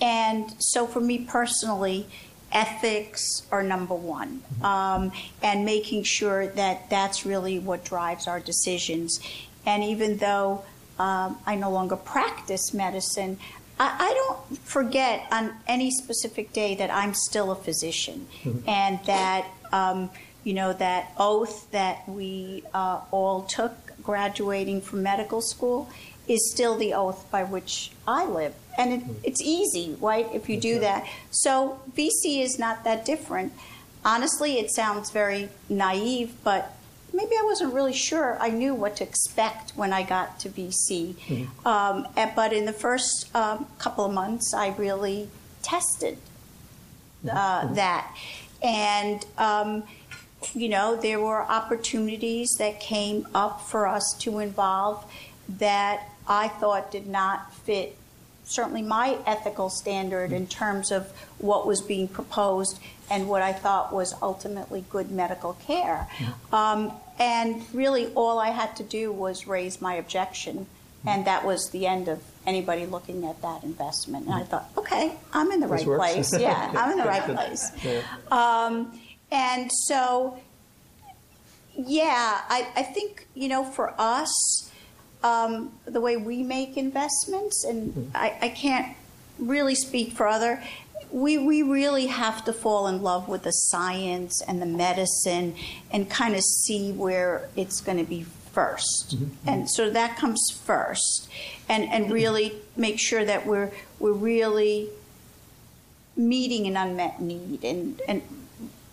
And 0.00 0.54
so 0.62 0.86
for 0.86 1.00
me 1.00 1.18
personally, 1.18 2.06
ethics 2.52 3.42
are 3.50 3.64
number 3.64 3.96
one, 3.96 4.38
mm-hmm. 4.38 4.64
um, 4.64 5.12
and 5.42 5.64
making 5.64 6.04
sure 6.04 6.46
that 6.46 6.88
that's 6.88 7.26
really 7.26 7.58
what 7.58 7.84
drives 7.84 8.28
our 8.28 8.38
decisions. 8.38 9.18
And 9.66 9.82
even 9.82 10.18
though 10.18 10.62
um, 11.00 11.36
I 11.46 11.56
no 11.56 11.70
longer 11.70 11.96
practice 11.96 12.72
medicine, 12.72 13.38
I, 13.78 13.96
I, 13.98 14.14
don't 14.14 14.58
forget 14.58 15.26
on 15.30 15.52
any 15.66 15.90
specific 15.90 16.52
day 16.52 16.74
that 16.76 16.90
I'm 16.90 17.14
still 17.14 17.50
a 17.50 17.56
physician 17.56 18.26
mm-hmm. 18.42 18.68
and 18.68 19.00
that, 19.06 19.46
um, 19.72 20.10
you 20.44 20.54
know, 20.54 20.72
that 20.74 21.12
oath 21.18 21.70
that 21.70 22.08
we 22.08 22.62
uh, 22.74 23.00
all 23.10 23.42
took 23.42 23.72
graduating 24.02 24.80
from 24.80 25.02
medical 25.02 25.40
school 25.40 25.90
is 26.28 26.52
still 26.52 26.76
the 26.76 26.94
oath 26.94 27.30
by 27.30 27.44
which 27.44 27.90
I 28.06 28.26
live. 28.26 28.54
And 28.78 28.92
it, 28.92 29.00
mm-hmm. 29.00 29.12
it's 29.24 29.40
easy, 29.42 29.96
right, 30.00 30.26
if 30.32 30.48
you 30.48 30.60
do 30.60 30.80
that. 30.80 31.06
So 31.30 31.80
VC 31.96 32.42
is 32.42 32.58
not 32.58 32.84
that 32.84 33.04
different. 33.04 33.52
Honestly, 34.04 34.58
it 34.58 34.70
sounds 34.74 35.10
very 35.10 35.48
naive, 35.68 36.34
but 36.42 36.76
maybe 37.12 37.32
I 37.32 37.42
wasn't 37.44 37.74
really 37.74 37.92
sure 37.92 38.36
I 38.40 38.50
knew 38.50 38.74
what 38.74 38.96
to 38.96 39.04
expect 39.04 39.72
when 39.72 39.92
I 39.92 40.02
got 40.02 40.40
to 40.40 40.48
VC. 40.48 41.14
Mm-hmm. 41.14 41.66
Um, 41.66 42.06
but 42.34 42.52
in 42.52 42.64
the 42.64 42.72
first 42.72 43.34
um, 43.34 43.66
couple 43.78 44.04
of 44.04 44.12
months, 44.12 44.54
I 44.54 44.68
really 44.70 45.28
tested 45.62 46.18
uh, 47.30 47.62
mm-hmm. 47.62 47.74
that. 47.74 48.16
And, 48.62 49.24
um, 49.38 49.84
you 50.54 50.68
know, 50.68 50.96
there 50.96 51.20
were 51.20 51.42
opportunities 51.42 52.50
that 52.58 52.80
came 52.80 53.26
up 53.34 53.60
for 53.62 53.86
us 53.86 54.14
to 54.20 54.38
involve 54.38 55.04
that 55.48 56.08
I 56.26 56.48
thought 56.48 56.90
did 56.90 57.06
not 57.06 57.52
fit 57.54 57.96
certainly 58.44 58.82
my 58.82 59.18
ethical 59.26 59.70
standard 59.70 60.32
in 60.32 60.46
terms 60.46 60.90
of 60.90 61.10
what 61.38 61.66
was 61.66 61.80
being 61.80 62.08
proposed 62.08 62.78
and 63.12 63.28
what 63.28 63.42
I 63.42 63.52
thought 63.52 63.92
was 63.92 64.14
ultimately 64.22 64.84
good 64.88 65.10
medical 65.10 65.52
care. 65.52 66.08
Um, 66.50 66.90
and 67.18 67.62
really, 67.74 68.06
all 68.14 68.38
I 68.38 68.48
had 68.48 68.74
to 68.76 68.82
do 68.82 69.12
was 69.12 69.46
raise 69.46 69.82
my 69.82 69.94
objection, 69.96 70.66
and 71.06 71.26
that 71.26 71.44
was 71.44 71.68
the 71.72 71.86
end 71.86 72.08
of 72.08 72.22
anybody 72.46 72.86
looking 72.86 73.26
at 73.26 73.40
that 73.42 73.62
investment. 73.64 74.24
And 74.26 74.34
I 74.34 74.44
thought, 74.44 74.68
okay, 74.78 75.12
I'm 75.32 75.52
in 75.52 75.60
the 75.60 75.66
This 75.66 75.80
right 75.80 75.86
works. 75.86 76.00
place. 76.30 76.32
Yeah, 76.40 76.72
I'm 76.74 76.92
in 76.92 76.98
the 76.98 77.04
right 77.04 77.22
place. 77.22 77.70
Um, 78.30 78.98
and 79.30 79.70
so, 79.88 80.38
yeah, 81.76 82.40
I, 82.48 82.66
I 82.74 82.82
think, 82.82 83.26
you 83.34 83.48
know, 83.48 83.62
for 83.62 83.94
us, 83.98 84.70
um, 85.22 85.70
the 85.84 86.00
way 86.00 86.16
we 86.16 86.42
make 86.42 86.78
investments, 86.78 87.64
and 87.64 88.10
I, 88.14 88.38
I 88.40 88.48
can't 88.48 88.96
really 89.38 89.74
speak 89.74 90.12
for 90.12 90.26
other, 90.26 90.62
we, 91.12 91.36
we 91.38 91.62
really 91.62 92.06
have 92.06 92.44
to 92.46 92.52
fall 92.52 92.86
in 92.86 93.02
love 93.02 93.28
with 93.28 93.42
the 93.42 93.50
science 93.50 94.42
and 94.42 94.62
the 94.62 94.66
medicine 94.66 95.54
and 95.90 96.08
kind 96.08 96.34
of 96.34 96.40
see 96.40 96.90
where 96.90 97.48
it's 97.54 97.80
going 97.80 97.98
to 97.98 98.04
be 98.04 98.24
1st 98.54 99.28
And 99.46 99.70
so 99.70 99.90
that 99.90 100.16
comes 100.16 100.40
first. 100.64 101.28
And, 101.68 101.84
and 101.84 102.12
really 102.12 102.54
make 102.76 102.98
sure 102.98 103.24
that 103.24 103.46
we're, 103.46 103.70
we're 103.98 104.12
really 104.12 104.88
meeting 106.16 106.66
an 106.66 106.76
unmet 106.76 107.20
need 107.20 107.64
and, 107.64 108.00
and 108.06 108.22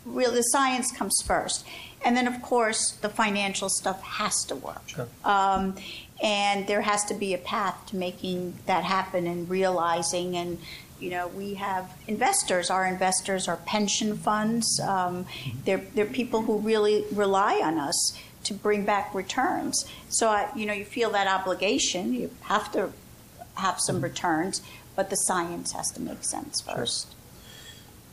real 0.06 0.32
the 0.32 0.42
science 0.42 0.92
comes 0.92 1.22
first. 1.26 1.66
And 2.04 2.16
then 2.16 2.28
of 2.28 2.42
course 2.42 2.92
the 2.92 3.10
financial 3.10 3.70
stuff 3.70 4.02
has 4.02 4.44
to 4.46 4.56
work. 4.56 4.88
Sure. 4.88 5.08
um, 5.26 5.76
and 6.22 6.68
there 6.68 6.82
has 6.82 7.06
to 7.06 7.14
be 7.14 7.34
a 7.34 7.38
path 7.38 7.86
to 7.88 7.96
making 7.96 8.56
that 8.66 8.84
happen 8.84 9.26
and 9.26 9.50
realizing 9.50 10.36
and 10.36 10.58
you 11.00 11.10
know 11.10 11.28
we 11.30 11.56
have 11.56 11.92
investors. 12.08 12.70
Our 12.70 12.86
investors 12.86 13.48
are 13.48 13.58
pension 13.58 14.18
funds. 14.18 14.80
Um, 14.80 15.26
they're, 15.66 15.84
they're 15.96 16.06
people 16.06 16.42
who 16.42 16.58
really 16.60 17.06
rely 17.12 17.62
on 17.64 17.78
us 17.78 18.18
to 18.46 18.54
bring 18.54 18.86
back 18.86 19.14
returns. 19.14 19.86
So 20.10 20.30
I, 20.30 20.50
you 20.56 20.66
know 20.66 20.74
you 20.74 20.86
feel 20.86 21.10
that 21.12 21.28
obligation. 21.28 22.14
You 22.14 22.32
have 22.42 22.72
to 22.74 22.92
have 23.56 23.80
some 23.82 24.00
returns 24.00 24.62
but 25.00 25.10
the 25.10 25.16
science 25.16 25.72
has 25.72 25.90
to 25.92 26.02
make 26.02 26.26
sense 26.26 26.60
first. 26.60 27.08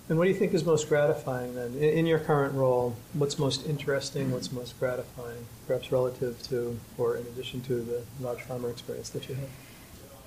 And 0.08 0.18
what 0.18 0.26
do 0.26 0.30
you 0.30 0.36
think 0.36 0.54
is 0.54 0.64
most 0.64 0.88
gratifying 0.88 1.56
then? 1.56 1.74
In, 1.74 1.98
in 1.98 2.06
your 2.06 2.20
current 2.20 2.54
role, 2.54 2.94
what's 3.14 3.40
most 3.40 3.66
interesting, 3.66 4.30
what's 4.30 4.52
most 4.52 4.78
gratifying, 4.78 5.46
perhaps 5.66 5.90
relative 5.90 6.40
to 6.44 6.78
or 6.96 7.16
in 7.16 7.26
addition 7.26 7.60
to 7.62 7.82
the 7.82 8.04
large 8.20 8.38
pharma 8.38 8.70
experience 8.70 9.10
that 9.10 9.28
you 9.28 9.34
have? 9.34 9.48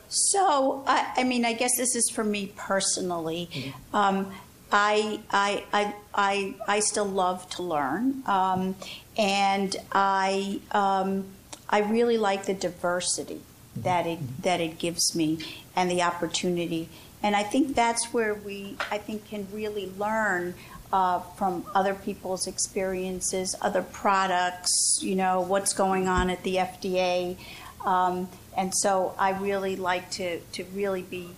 So, 0.10 0.84
I, 0.88 1.14
I 1.18 1.24
mean, 1.24 1.46
I 1.46 1.54
guess 1.54 1.78
this 1.78 1.96
is 1.96 2.10
for 2.10 2.24
me 2.24 2.52
personally. 2.56 3.74
Um, 3.94 4.32
I, 4.72 5.20
I, 5.32 5.64
I, 5.72 5.96
I, 6.14 6.56
I 6.68 6.80
still 6.80 7.06
love 7.06 7.50
to 7.52 7.64
learn, 7.64 8.24
um, 8.28 8.76
and 9.18 9.76
I, 9.92 10.60
um, 10.72 11.26
I 11.70 11.80
really 11.82 12.18
like 12.18 12.46
the 12.46 12.54
diversity 12.54 13.42
that 13.78 14.06
it 14.08 14.44
that 14.44 14.60
it 14.60 14.80
gives 14.80 15.16
me 15.16 15.40
and 15.76 15.90
the 15.90 16.02
opportunity. 16.02 16.90
And 17.22 17.36
I 17.36 17.44
think 17.44 17.76
that's 17.76 18.14
where 18.14 18.34
we, 18.34 18.78
I 18.92 18.98
think, 18.98 19.28
can 19.30 19.48
really 19.52 19.92
learn 19.98 20.56
uh, 20.92 21.20
from 21.20 21.66
other 21.76 21.94
people's 21.94 22.48
experiences, 22.48 23.56
other 23.62 23.84
products. 23.84 25.00
You 25.02 25.16
know, 25.16 25.42
what's 25.42 25.74
going 25.74 26.08
on 26.08 26.30
at 26.30 26.44
the 26.44 26.56
FDA. 26.56 27.38
Um, 27.86 28.28
and 28.60 28.76
so 28.76 29.16
I 29.18 29.32
really 29.32 29.78
like 29.78 30.12
to, 30.12 30.40
to 30.40 30.64
really 30.74 31.02
be 31.02 31.30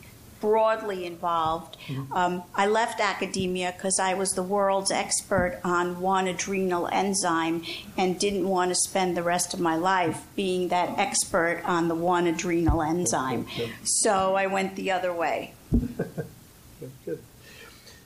broadly 0.42 1.06
involved. 1.06 1.78
Um, 2.12 2.42
I 2.56 2.66
left 2.66 3.00
academia 3.00 3.74
because 3.78 4.00
I 4.00 4.16
was 4.16 4.32
the 4.32 4.42
world's 4.42 4.90
expert 4.90 5.62
on 5.64 6.02
one 6.02 6.28
adrenal 6.28 6.88
enzyme 6.92 7.64
and 7.96 8.20
didn't 8.20 8.50
want 8.50 8.70
to 8.70 8.76
spend 8.76 9.16
the 9.16 9.22
rest 9.22 9.54
of 9.54 9.60
my 9.60 9.76
life 9.76 10.24
being 10.36 10.70
that 10.70 10.98
expert 10.98 11.62
on 11.64 11.90
the 11.90 11.96
one 11.96 12.26
adrenal 12.26 12.82
enzyme. 12.82 13.46
So 13.84 14.36
I 14.36 14.48
went 14.48 14.76
the 14.76 14.90
other 14.90 15.14
way. 15.14 15.54
Good, 15.72 16.92
good. 17.06 17.20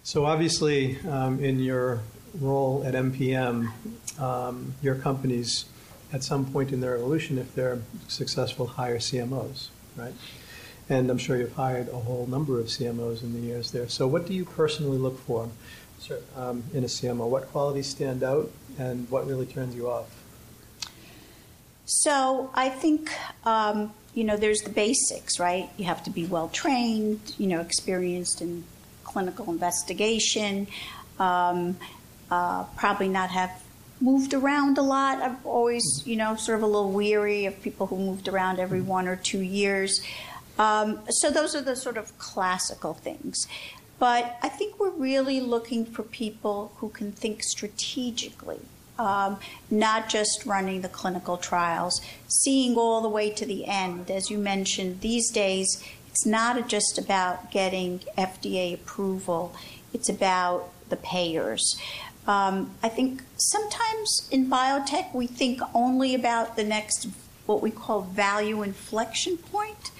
So 0.04 0.26
obviously, 0.26 1.00
um, 1.08 1.40
in 1.40 1.60
your 1.60 2.02
role 2.42 2.84
at 2.86 2.94
MPM, 2.94 3.72
um, 4.20 4.74
your 4.82 4.96
companies, 4.96 5.64
at 6.16 6.24
some 6.24 6.46
point 6.46 6.72
in 6.72 6.80
their 6.80 6.96
evolution, 6.96 7.38
if 7.38 7.54
they're 7.56 7.80
successful, 8.08 8.66
hire 8.66 9.00
CMOs, 9.00 9.68
right? 9.98 10.14
And 10.88 11.10
I'm 11.10 11.18
sure 11.18 11.36
you've 11.36 11.52
hired 11.52 11.90
a 11.90 12.00
whole 12.00 12.26
number 12.26 12.58
of 12.58 12.68
CMOs 12.68 13.22
in 13.22 13.34
the 13.34 13.40
years 13.40 13.72
there. 13.72 13.90
So 13.90 14.08
what 14.08 14.26
do 14.26 14.34
you 14.34 14.46
personally 14.46 14.98
look 14.98 15.20
for 15.20 15.50
um, 16.38 16.64
in 16.74 16.86
a 16.86 16.88
CMO? 16.88 17.28
What 17.28 17.52
qualities 17.52 17.88
stand 17.88 18.24
out, 18.24 18.50
and 18.80 19.10
what 19.10 19.28
really 19.28 19.46
turns 19.46 19.76
you 19.76 19.90
off? 19.90 20.08
So 21.84 22.50
I 22.54 22.70
think 22.70 23.12
um, 23.44 23.92
you 24.14 24.24
know 24.24 24.38
there's 24.38 24.62
the 24.62 24.70
basics, 24.70 25.38
right? 25.38 25.70
You 25.76 25.86
have 25.86 26.02
to 26.06 26.12
be 26.12 26.26
well 26.26 26.48
trained, 26.48 27.36
you 27.38 27.48
know, 27.48 27.60
experienced 27.60 28.42
in 28.42 28.64
clinical 29.04 29.52
investigation. 29.52 30.68
Um, 31.20 31.78
uh, 32.32 32.64
probably 32.78 33.10
not 33.10 33.32
have 33.32 33.65
moved 34.02 34.34
around 34.34 34.78
a 34.78 34.82
lot. 34.82 35.22
I've 35.22 35.46
always, 35.46 36.04
you 36.06 36.16
know, 36.16 36.36
sort 36.36 36.58
of 36.58 36.64
a 36.64 36.68
little 36.68 36.92
weary 36.92 37.46
of 37.46 37.62
people 37.62 37.88
who 37.88 37.98
moved 37.98 38.28
around 38.28 38.60
every 38.60 38.82
one 38.82 39.08
or 39.08 39.16
two 39.16 39.40
years. 39.40 40.02
Um, 40.58 41.00
so 41.10 41.32
those 41.32 41.56
are 41.56 41.62
the 41.62 41.76
sort 41.76 41.98
of 41.98 42.18
classical 42.18 42.94
things. 42.94 43.48
But 43.98 44.38
I 44.42 44.50
think 44.50 44.80
we're 44.80 44.90
really 44.90 45.40
looking 45.40 45.86
for 45.86 46.04
people 46.04 46.74
who 46.78 46.90
can 46.90 47.12
think 47.12 47.44
strategically, 47.44 48.60
um, 49.00 49.40
not 49.70 50.10
just 50.10 50.46
running 50.46 50.82
the 50.82 50.90
clinical 50.90 51.38
trials, 51.38 52.02
seeing 52.28 52.76
all 52.76 53.02
the 53.02 53.10
way 53.10 53.30
to 53.30 53.46
the 53.46 53.66
end. 53.66 54.12
As 54.12 54.30
you 54.30 54.38
mentioned, 54.38 55.02
these 55.02 55.32
days 55.32 55.82
it's 56.10 56.26
not 56.26 56.68
just 56.68 56.98
about 56.98 57.52
getting 57.52 58.00
FDA 58.18 58.74
approval, 58.74 59.56
it's 59.94 60.10
about 60.10 60.72
the 60.90 60.96
payers. 60.98 61.78
Um, 62.28 62.72
I 62.82 62.90
think 62.90 63.22
sometimes 63.38 64.28
in 64.32 64.50
biotech 64.50 65.14
we 65.14 65.28
think 65.28 65.62
only 65.74 66.16
about 66.16 66.56
the 66.56 66.64
next 66.64 67.08
what 67.46 67.62
we 67.62 67.72
call 67.72 68.02
value 68.02 68.64
inflection 68.64 69.38
point. 69.38 69.92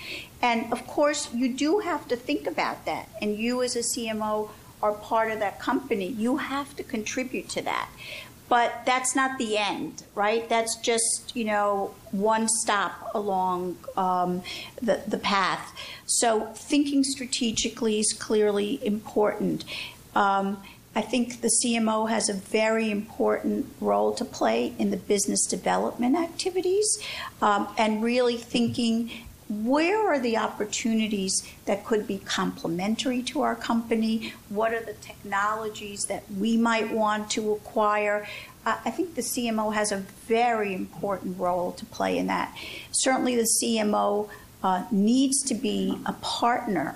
And 0.42 0.72
of 0.72 0.86
course, 0.88 1.34
you 1.34 1.54
do 1.54 1.80
have 1.80 2.08
to 2.08 2.16
think 2.16 2.48
about 2.48 2.86
that. 2.86 3.10
And 3.22 3.38
you, 3.38 3.62
as 3.62 3.76
a 3.76 3.80
CMO, 3.80 4.50
are 4.82 4.94
part 4.94 5.32
of 5.32 5.40
that 5.40 5.60
company. 5.60 6.08
You 6.08 6.38
have 6.38 6.76
to 6.76 6.84
contribute 6.84 7.50
to 7.50 7.62
that. 7.64 7.90
But 8.48 8.84
that's 8.86 9.16
not 9.16 9.40
the 9.40 9.58
end, 9.58 10.04
right? 10.14 10.48
That's 10.48 10.76
just, 10.76 11.36
you 11.36 11.46
know, 11.46 11.96
one 12.12 12.48
stop 12.48 13.12
along 13.16 13.78
um, 13.98 14.44
the, 14.80 15.02
the 15.08 15.18
path. 15.18 15.76
So 16.06 16.48
thinking 16.54 17.04
strategically 17.04 18.00
is 18.00 18.14
clearly 18.14 18.86
important. 18.86 19.66
Um, 20.14 20.62
I 20.96 21.02
think 21.02 21.42
the 21.42 21.52
CMO 21.62 22.10
has 22.10 22.30
a 22.30 22.34
very 22.34 22.90
important 22.90 23.68
role 23.82 24.14
to 24.14 24.24
play 24.24 24.74
in 24.80 24.92
the 24.92 24.98
business 24.98 25.46
development 25.46 26.16
activities 26.16 26.98
um, 27.42 27.68
and 27.78 28.02
really 28.02 28.38
thinking 28.38 29.12
where 29.50 30.08
are 30.08 30.20
the 30.20 30.38
opportunities 30.38 31.44
that 31.66 31.86
could 31.86 32.08
be 32.08 32.18
complementary 32.20 33.22
to 33.24 33.42
our 33.42 33.56
company? 33.56 34.34
What 34.50 34.74
are 34.74 34.80
the 34.80 34.94
technologies 34.94 36.06
that 36.06 36.24
we 36.32 36.58
might 36.58 36.92
want 36.92 37.30
to 37.32 37.52
acquire? 37.52 38.28
I 38.66 38.90
think 38.90 39.14
the 39.14 39.22
CMO 39.22 39.74
has 39.74 39.92
a 39.92 39.98
very 39.98 40.74
important 40.74 41.38
role 41.38 41.74
to 41.74 41.86
play 41.86 42.18
in 42.18 42.26
that. 42.28 42.58
Certainly, 42.92 43.36
the 43.36 43.48
CMO 43.62 44.30
uh, 44.64 44.86
needs 44.90 45.44
to 45.44 45.54
be 45.54 46.00
a 46.08 46.14
partner 46.14 46.96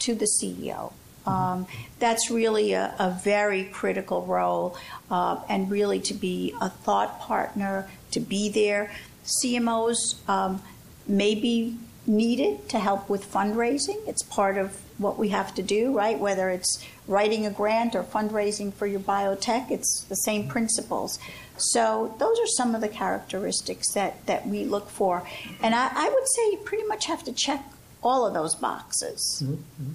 to 0.00 0.14
the 0.14 0.28
CEO. 0.40 0.92
Um, 1.28 1.66
that's 1.98 2.30
really 2.30 2.72
a, 2.72 2.94
a, 2.98 3.10
very 3.22 3.64
critical 3.64 4.24
role, 4.24 4.76
uh, 5.10 5.40
and 5.48 5.70
really 5.70 6.00
to 6.00 6.14
be 6.14 6.54
a 6.60 6.70
thought 6.70 7.20
partner, 7.20 7.88
to 8.12 8.20
be 8.20 8.48
there. 8.48 8.92
CMOs 9.24 10.28
um, 10.28 10.62
may 11.06 11.34
be 11.34 11.76
needed 12.06 12.68
to 12.70 12.78
help 12.78 13.08
with 13.08 13.30
fundraising. 13.30 13.98
It's 14.06 14.22
part 14.22 14.56
of 14.56 14.80
what 14.96 15.18
we 15.18 15.28
have 15.28 15.54
to 15.56 15.62
do, 15.62 15.96
right? 15.96 16.18
Whether 16.18 16.50
it's 16.50 16.84
writing 17.06 17.46
a 17.46 17.50
grant 17.50 17.94
or 17.94 18.02
fundraising 18.02 18.72
for 18.72 18.86
your 18.86 19.00
biotech, 19.00 19.70
it's 19.70 20.04
the 20.08 20.16
same 20.16 20.48
principles. 20.48 21.18
So 21.56 22.14
those 22.18 22.38
are 22.38 22.46
some 22.46 22.74
of 22.74 22.80
the 22.80 22.88
characteristics 22.88 23.92
that, 23.92 24.24
that 24.26 24.46
we 24.46 24.64
look 24.64 24.88
for. 24.88 25.28
And 25.62 25.74
I, 25.74 25.90
I 25.92 26.08
would 26.08 26.28
say 26.28 26.42
you 26.52 26.58
pretty 26.64 26.84
much 26.84 27.06
have 27.06 27.24
to 27.24 27.32
check 27.32 27.64
all 28.02 28.26
of 28.26 28.34
those 28.34 28.54
boxes. 28.54 29.42
Mm-hmm. 29.44 29.92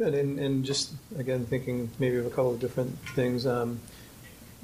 Good, 0.00 0.14
and, 0.14 0.38
and 0.38 0.64
just 0.64 0.94
again 1.18 1.44
thinking 1.44 1.90
maybe 1.98 2.16
of 2.16 2.24
a 2.24 2.30
couple 2.30 2.54
of 2.54 2.58
different 2.58 2.98
things. 3.14 3.46
Um, 3.46 3.80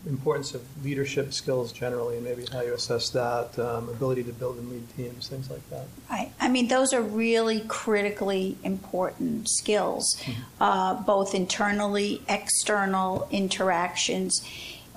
importance 0.07 0.55
of 0.55 0.63
leadership 0.83 1.35
skills 1.35 1.73
generally, 1.73 2.17
and 2.17 2.25
maybe 2.25 2.47
how 2.51 2.63
you 2.63 2.73
assess 2.73 3.11
that, 3.11 3.59
um, 3.59 3.91
ability 3.91 4.23
to 4.25 4.33
build 4.33 4.57
and 4.57 4.71
lead 4.71 4.97
teams, 4.97 5.29
things 5.29 5.51
like 5.51 5.69
that. 5.69 5.85
Right. 6.09 6.33
I 6.41 6.49
mean, 6.49 6.69
those 6.69 6.95
are 6.95 7.03
really 7.03 7.61
critically 7.69 8.57
important 8.63 9.49
skills, 9.49 10.17
uh, 10.61 10.95
both 11.03 11.35
internally, 11.35 12.23
external 12.29 13.29
interactions. 13.31 14.41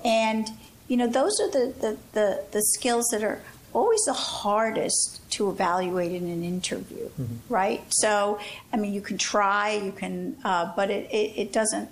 And, 0.05 0.48
you 0.88 0.96
know, 0.96 1.08
those 1.08 1.39
are 1.41 1.50
the, 1.50 1.74
the, 1.81 1.98
the, 2.13 2.43
the 2.51 2.62
skills 2.62 3.08
that 3.12 3.24
are 3.24 3.41
always 3.74 4.04
the 4.06 4.14
hardest 4.14 5.22
to 5.32 5.50
evaluate 5.50 6.12
in 6.12 6.28
an 6.30 6.44
interview, 6.44 7.10
right? 7.50 7.82
So, 7.90 8.40
I 8.74 8.78
mean, 8.78 8.94
you 8.94 9.02
can 9.02 9.18
try, 9.18 9.74
you 9.74 9.92
can, 9.92 10.38
uh, 10.44 10.72
but 10.76 10.90
it, 10.90 11.10
it, 11.12 11.34
it 11.38 11.54
doesn't, 11.54 11.90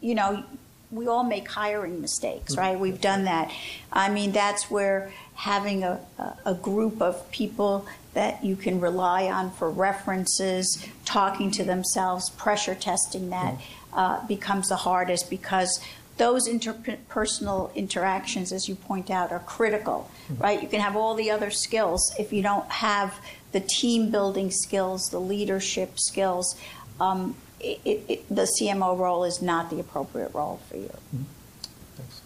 you 0.00 0.14
know, 0.14 0.44
we 0.90 1.08
all 1.08 1.24
make 1.24 1.48
hiring 1.48 2.00
mistakes, 2.00 2.56
right? 2.56 2.78
We've 2.78 3.00
done 3.00 3.24
that. 3.24 3.50
I 3.92 4.10
mean, 4.10 4.32
that's 4.32 4.70
where 4.70 5.12
having 5.34 5.82
a, 5.82 6.00
a, 6.44 6.54
group 6.54 7.02
of 7.02 7.28
people 7.32 7.86
that 8.12 8.44
you 8.44 8.54
can 8.54 8.80
rely 8.80 9.24
on 9.24 9.50
for 9.50 9.68
references, 9.68 10.86
talking 11.04 11.50
to 11.50 11.64
themselves, 11.64 12.30
pressure 12.30 12.76
testing 12.76 13.30
that 13.30 13.60
uh, 13.92 14.24
becomes 14.26 14.68
the 14.68 14.76
hardest 14.76 15.28
because 15.28 15.80
those 16.16 16.48
interpersonal 16.48 17.74
interactions, 17.74 18.52
as 18.52 18.68
you 18.68 18.76
point 18.76 19.10
out, 19.10 19.32
are 19.32 19.40
critical, 19.40 20.10
right? 20.38 20.62
You 20.62 20.68
can 20.68 20.80
have 20.80 20.96
all 20.96 21.14
the 21.14 21.30
other 21.30 21.50
skills 21.50 22.14
if 22.18 22.32
you 22.32 22.42
don't 22.42 22.70
have 22.70 23.14
the 23.52 23.60
team 23.60 24.10
building 24.10 24.50
skills, 24.50 25.08
the 25.10 25.20
leadership 25.20 25.98
skills. 25.98 26.58
Um, 27.00 27.34
it, 27.60 28.04
it, 28.08 28.28
the 28.28 28.48
CMO 28.60 28.98
role 28.98 29.24
is 29.24 29.42
not 29.42 29.70
the 29.70 29.80
appropriate 29.80 30.32
role 30.34 30.60
for 30.68 30.76
you. 30.76 30.90
Thanks. 31.96 32.20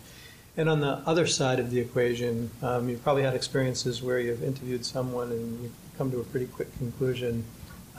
And 0.57 0.69
on 0.69 0.81
the 0.81 1.01
other 1.07 1.27
side 1.27 1.59
of 1.59 1.71
the 1.71 1.81
equation, 1.81 2.51
um, 2.63 2.89
you've 2.89 3.03
probably 3.03 3.23
had 3.23 3.35
experiences 3.35 4.03
where 4.03 4.19
you've 4.19 4.43
interviewed 4.43 4.85
someone 4.85 5.31
and 5.31 5.63
you've 5.63 5.73
come 5.97 6.11
to 6.11 6.21
a 6.21 6.25
pretty 6.25 6.47
quick 6.47 6.77
conclusion. 6.79 7.45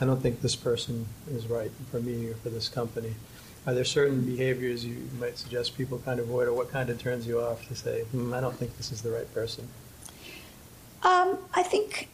I 0.00 0.04
don't 0.04 0.20
think 0.20 0.40
this 0.40 0.56
person 0.56 1.06
is 1.30 1.46
right 1.46 1.70
for 1.90 2.00
me 2.00 2.28
or 2.28 2.34
for 2.34 2.50
this 2.50 2.68
company. 2.68 3.14
Are 3.66 3.74
there 3.74 3.84
certain 3.84 4.22
behaviors 4.22 4.84
you 4.84 5.08
might 5.18 5.36
suggest 5.36 5.76
people 5.76 5.98
kind 5.98 6.18
of 6.18 6.26
avoid, 6.26 6.48
or 6.48 6.54
what 6.54 6.70
kind 6.70 6.88
of 6.88 6.98
turns 6.98 7.26
you 7.26 7.40
off 7.40 7.68
to 7.68 7.74
say, 7.74 8.02
hmm, 8.04 8.32
I 8.32 8.40
don't 8.40 8.56
think 8.56 8.76
this 8.76 8.90
is 8.90 9.02
the 9.02 9.10
right 9.10 9.32
person? 9.34 9.68
Um, 11.02 11.38
I 11.54 11.62
think 11.62 12.08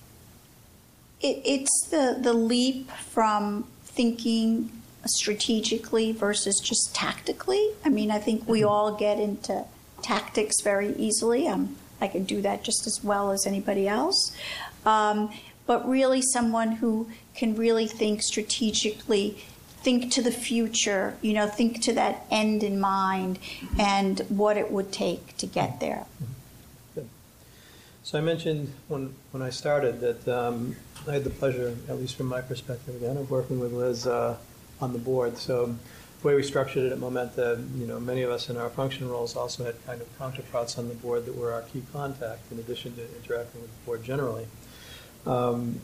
it, 1.20 1.40
it's 1.44 1.88
the, 1.90 2.18
the 2.20 2.32
leap 2.32 2.90
from 2.90 3.66
thinking 3.84 4.70
strategically 5.06 6.12
versus 6.12 6.60
just 6.62 6.94
tactically. 6.94 7.70
I 7.84 7.88
mean, 7.88 8.10
I 8.10 8.18
think 8.18 8.48
we 8.48 8.64
all 8.64 8.96
get 8.96 9.18
into 9.18 9.64
tactics 10.02 10.60
very 10.62 10.94
easily. 10.96 11.46
Um, 11.46 11.76
I 12.00 12.08
can 12.08 12.24
do 12.24 12.42
that 12.42 12.62
just 12.62 12.86
as 12.86 13.00
well 13.02 13.30
as 13.30 13.46
anybody 13.46 13.88
else. 13.88 14.36
Um, 14.84 15.32
but 15.66 15.88
really, 15.88 16.22
someone 16.22 16.72
who 16.72 17.08
can 17.34 17.56
really 17.56 17.86
think 17.86 18.22
strategically, 18.22 19.44
think 19.87 20.11
to 20.11 20.21
the 20.21 20.33
future, 20.33 21.16
you 21.23 21.33
know, 21.33 21.47
think 21.47 21.81
to 21.81 21.93
that 21.93 22.26
end 22.28 22.64
in 22.64 22.81
mind 22.81 23.38
and 23.78 24.19
what 24.28 24.57
it 24.57 24.73
would 24.73 24.90
take 24.90 25.37
to 25.37 25.47
get 25.47 25.78
there. 25.78 26.05
Good. 26.93 27.09
So 28.02 28.19
I 28.19 28.21
mentioned 28.21 28.73
when, 28.88 29.14
when 29.31 29.45
I 29.45 29.50
started 29.50 30.00
that 30.00 30.26
um, 30.26 30.75
I 31.07 31.12
had 31.12 31.23
the 31.23 31.31
pleasure, 31.31 31.76
at 31.88 32.00
least 32.00 32.16
from 32.16 32.26
my 32.26 32.40
perspective 32.40 32.97
again, 32.97 33.16
of 33.16 33.31
working 33.31 33.61
with 33.61 33.73
Liz 33.73 34.09
uh, 34.09 34.37
on 34.81 34.93
the 34.93 34.99
board. 34.99 35.38
So 35.38 35.76
the 36.21 36.26
way 36.26 36.35
we 36.35 36.43
structured 36.43 36.83
it 36.87 36.90
at 36.90 36.99
Momenta, 36.99 37.62
you 37.76 37.87
know, 37.87 38.00
many 38.00 38.23
of 38.23 38.31
us 38.33 38.50
in 38.50 38.57
our 38.57 38.71
function 38.71 39.09
roles 39.09 39.37
also 39.37 39.62
had 39.62 39.76
kind 39.87 40.00
of 40.00 40.19
counterparts 40.19 40.78
on 40.78 40.88
the 40.88 40.97
board 40.97 41.26
that 41.26 41.37
were 41.37 41.52
our 41.52 41.62
key 41.62 41.85
contact 41.93 42.50
in 42.50 42.59
addition 42.59 42.97
to 42.97 43.02
interacting 43.19 43.61
with 43.62 43.71
the 43.71 43.87
board 43.87 44.02
generally. 44.02 44.49
Um, 45.26 45.81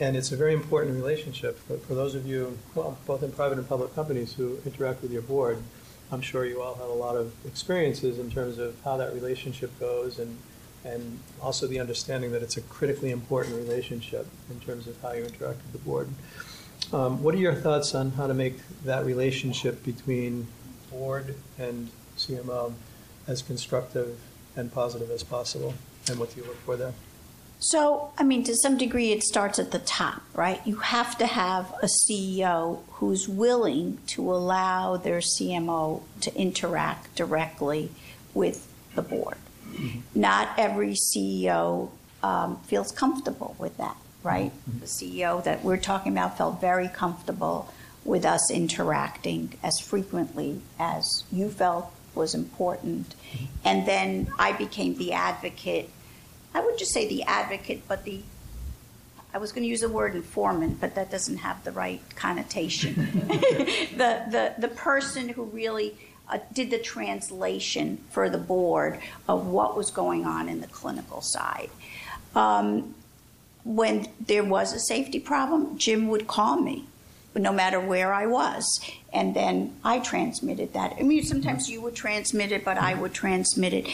and 0.00 0.16
it's 0.16 0.32
a 0.32 0.36
very 0.36 0.54
important 0.54 0.96
relationship 0.96 1.58
for, 1.58 1.76
for 1.76 1.94
those 1.94 2.14
of 2.14 2.26
you, 2.26 2.58
well, 2.74 2.96
both 3.06 3.22
in 3.22 3.30
private 3.30 3.58
and 3.58 3.68
public 3.68 3.94
companies 3.94 4.32
who 4.32 4.58
interact 4.64 5.02
with 5.02 5.12
your 5.12 5.22
board. 5.22 5.62
I'm 6.10 6.22
sure 6.22 6.44
you 6.46 6.62
all 6.62 6.74
have 6.74 6.88
a 6.88 6.94
lot 6.94 7.16
of 7.16 7.32
experiences 7.46 8.18
in 8.18 8.30
terms 8.30 8.58
of 8.58 8.74
how 8.82 8.96
that 8.96 9.12
relationship 9.12 9.78
goes 9.78 10.18
and, 10.18 10.38
and 10.84 11.20
also 11.40 11.66
the 11.66 11.78
understanding 11.78 12.32
that 12.32 12.42
it's 12.42 12.56
a 12.56 12.62
critically 12.62 13.10
important 13.10 13.56
relationship 13.56 14.26
in 14.50 14.58
terms 14.60 14.86
of 14.86 15.00
how 15.02 15.12
you 15.12 15.22
interact 15.22 15.62
with 15.62 15.72
the 15.72 15.78
board. 15.78 16.08
Um, 16.92 17.22
what 17.22 17.34
are 17.34 17.38
your 17.38 17.54
thoughts 17.54 17.94
on 17.94 18.12
how 18.12 18.26
to 18.26 18.34
make 18.34 18.56
that 18.84 19.04
relationship 19.04 19.84
between 19.84 20.48
board 20.90 21.36
and 21.58 21.90
CMO 22.16 22.72
as 23.28 23.42
constructive 23.42 24.18
and 24.56 24.72
positive 24.72 25.10
as 25.10 25.22
possible? 25.22 25.74
And 26.08 26.18
what 26.18 26.34
do 26.34 26.40
you 26.40 26.46
look 26.46 26.56
for 26.62 26.76
there? 26.76 26.94
So, 27.60 28.10
I 28.16 28.22
mean, 28.22 28.42
to 28.44 28.56
some 28.56 28.78
degree, 28.78 29.12
it 29.12 29.22
starts 29.22 29.58
at 29.58 29.70
the 29.70 29.78
top, 29.80 30.22
right? 30.34 30.66
You 30.66 30.76
have 30.76 31.18
to 31.18 31.26
have 31.26 31.72
a 31.82 31.88
CEO 32.08 32.80
who's 32.92 33.28
willing 33.28 33.98
to 34.08 34.32
allow 34.32 34.96
their 34.96 35.18
CMO 35.18 36.02
to 36.22 36.34
interact 36.34 37.14
directly 37.14 37.90
with 38.32 38.66
the 38.94 39.02
board. 39.02 39.36
Mm-hmm. 39.72 40.20
Not 40.20 40.48
every 40.56 40.94
CEO 40.94 41.90
um, 42.22 42.56
feels 42.60 42.92
comfortable 42.92 43.54
with 43.58 43.76
that, 43.76 43.96
right? 44.22 44.52
Mm-hmm. 44.52 44.80
The 44.80 44.86
CEO 44.86 45.44
that 45.44 45.62
we're 45.62 45.76
talking 45.76 46.12
about 46.12 46.38
felt 46.38 46.62
very 46.62 46.88
comfortable 46.88 47.70
with 48.06 48.24
us 48.24 48.50
interacting 48.50 49.58
as 49.62 49.78
frequently 49.78 50.62
as 50.78 51.24
you 51.30 51.50
felt 51.50 51.92
was 52.14 52.34
important. 52.34 53.14
Mm-hmm. 53.32 53.44
And 53.66 53.86
then 53.86 54.32
I 54.38 54.52
became 54.52 54.96
the 54.96 55.12
advocate 55.12 55.90
I 56.54 56.60
would 56.60 56.78
just 56.78 56.92
say 56.92 57.08
the 57.08 57.22
advocate, 57.24 57.82
but 57.88 58.04
the 58.04 58.22
I 59.32 59.38
was 59.38 59.52
going 59.52 59.62
to 59.62 59.68
use 59.68 59.82
the 59.82 59.88
word 59.88 60.16
informant, 60.16 60.80
but 60.80 60.96
that 60.96 61.10
doesn't 61.10 61.38
have 61.38 61.62
the 61.62 61.70
right 61.70 62.00
connotation. 62.16 62.94
the, 63.96 64.24
the 64.28 64.54
the 64.58 64.68
person 64.68 65.28
who 65.28 65.44
really 65.44 65.96
uh, 66.28 66.38
did 66.52 66.70
the 66.70 66.78
translation 66.78 67.98
for 68.10 68.28
the 68.28 68.38
board 68.38 68.98
of 69.28 69.46
what 69.46 69.76
was 69.76 69.90
going 69.90 70.24
on 70.24 70.48
in 70.48 70.60
the 70.60 70.66
clinical 70.66 71.20
side. 71.20 71.70
Um, 72.34 72.94
when 73.64 74.08
there 74.18 74.44
was 74.44 74.72
a 74.72 74.78
safety 74.78 75.20
problem, 75.20 75.76
Jim 75.76 76.08
would 76.08 76.26
call 76.26 76.60
me, 76.60 76.86
no 77.34 77.52
matter 77.52 77.78
where 77.78 78.12
I 78.12 78.26
was, 78.26 78.80
and 79.12 79.34
then 79.34 79.76
I 79.84 79.98
transmitted 79.98 80.72
that. 80.72 80.94
I 80.98 81.02
mean, 81.02 81.24
sometimes 81.24 81.68
you 81.68 81.80
would 81.82 81.94
transmit 81.94 82.52
it, 82.52 82.64
but 82.64 82.78
I 82.78 82.94
would 82.94 83.12
transmit 83.12 83.72
it. 83.72 83.88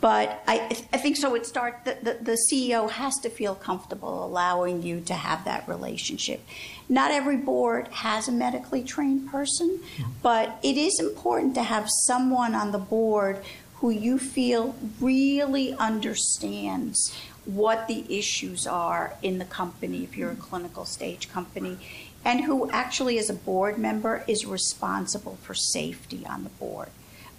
But 0.00 0.44
I, 0.46 0.76
I 0.92 0.98
think 0.98 1.16
so. 1.16 1.34
It 1.34 1.44
start 1.44 1.84
the, 1.84 1.98
the, 2.00 2.18
the, 2.22 2.38
CEO 2.50 2.88
has 2.88 3.16
to 3.18 3.28
feel 3.28 3.56
comfortable 3.56 4.24
allowing 4.24 4.82
you 4.82 5.00
to 5.00 5.14
have 5.14 5.44
that 5.44 5.68
relationship. 5.68 6.40
Not 6.88 7.10
every 7.10 7.36
board 7.36 7.88
has 7.88 8.28
a 8.28 8.32
medically 8.32 8.84
trained 8.84 9.28
person, 9.28 9.80
but 10.22 10.60
it 10.62 10.76
is 10.76 11.00
important 11.00 11.56
to 11.56 11.64
have 11.64 11.88
someone 12.06 12.54
on 12.54 12.70
the 12.70 12.78
board 12.78 13.42
who 13.76 13.90
you 13.90 14.18
feel 14.18 14.76
really 15.00 15.74
understands 15.74 17.12
what 17.44 17.88
the 17.88 18.04
issues 18.08 18.66
are 18.66 19.14
in 19.22 19.38
the 19.38 19.44
company 19.44 20.04
if 20.04 20.16
you're 20.16 20.32
a 20.32 20.36
clinical 20.36 20.84
stage 20.84 21.30
company 21.32 21.78
and 22.24 22.44
who 22.44 22.70
actually 22.70 23.18
as 23.18 23.30
a 23.30 23.34
board 23.34 23.78
member 23.78 24.24
is 24.28 24.44
responsible 24.44 25.38
for 25.42 25.54
safety 25.54 26.26
on 26.26 26.44
the 26.44 26.50
board. 26.50 26.88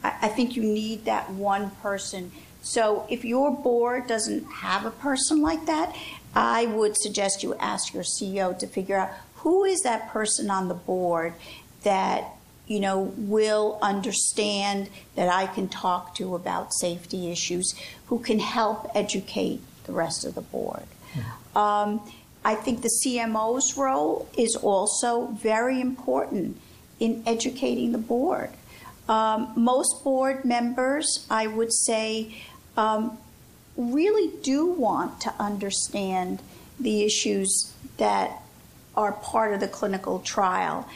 I, 0.03 0.15
I 0.23 0.27
think 0.29 0.55
you 0.55 0.63
need 0.63 1.05
that 1.05 1.29
one 1.29 1.71
person 1.81 2.31
so 2.61 3.05
if 3.09 3.23
your 3.23 3.51
board 3.51 4.07
doesn't 4.07 4.43
have 4.45 4.85
a 4.85 4.91
person 4.91 5.41
like 5.41 5.65
that, 5.65 5.95
I 6.35 6.65
would 6.65 6.97
suggest 6.97 7.43
you 7.43 7.55
ask 7.55 7.93
your 7.93 8.03
CEO 8.03 8.57
to 8.59 8.67
figure 8.67 8.97
out 8.97 9.09
who 9.35 9.63
is 9.63 9.81
that 9.81 10.09
person 10.09 10.51
on 10.51 10.67
the 10.67 10.73
board 10.73 11.33
that 11.83 12.25
you 12.67 12.79
know 12.79 13.13
will 13.17 13.79
understand 13.81 14.89
that 15.15 15.29
I 15.29 15.47
can 15.47 15.67
talk 15.67 16.15
to 16.15 16.35
about 16.35 16.73
safety 16.73 17.31
issues, 17.31 17.73
who 18.07 18.19
can 18.19 18.39
help 18.39 18.91
educate 18.93 19.61
the 19.85 19.93
rest 19.93 20.25
of 20.25 20.35
the 20.35 20.41
board. 20.41 20.83
Mm-hmm. 21.13 21.57
Um, 21.57 22.11
I 22.43 22.55
think 22.55 22.81
the 22.81 22.91
CMO's 23.05 23.77
role 23.77 24.29
is 24.37 24.55
also 24.55 25.27
very 25.27 25.81
important 25.81 26.57
in 26.99 27.23
educating 27.25 27.91
the 27.91 27.97
board. 27.97 28.51
Um, 29.07 29.51
most 29.55 30.03
board 30.03 30.45
members, 30.45 31.25
I 31.29 31.47
would 31.47 31.73
say, 31.73 32.35
um, 32.79 33.17
really 33.75 34.31
do 34.41 34.65
want 34.65 35.19
to 35.21 35.33
understand 35.37 36.41
the 36.79 37.03
issues 37.03 37.73
that 37.97 38.41
are 38.95 39.11
part 39.11 39.53
of 39.53 39.59
the 39.59 39.67
clinical 39.67 40.19
trial. 40.19 40.87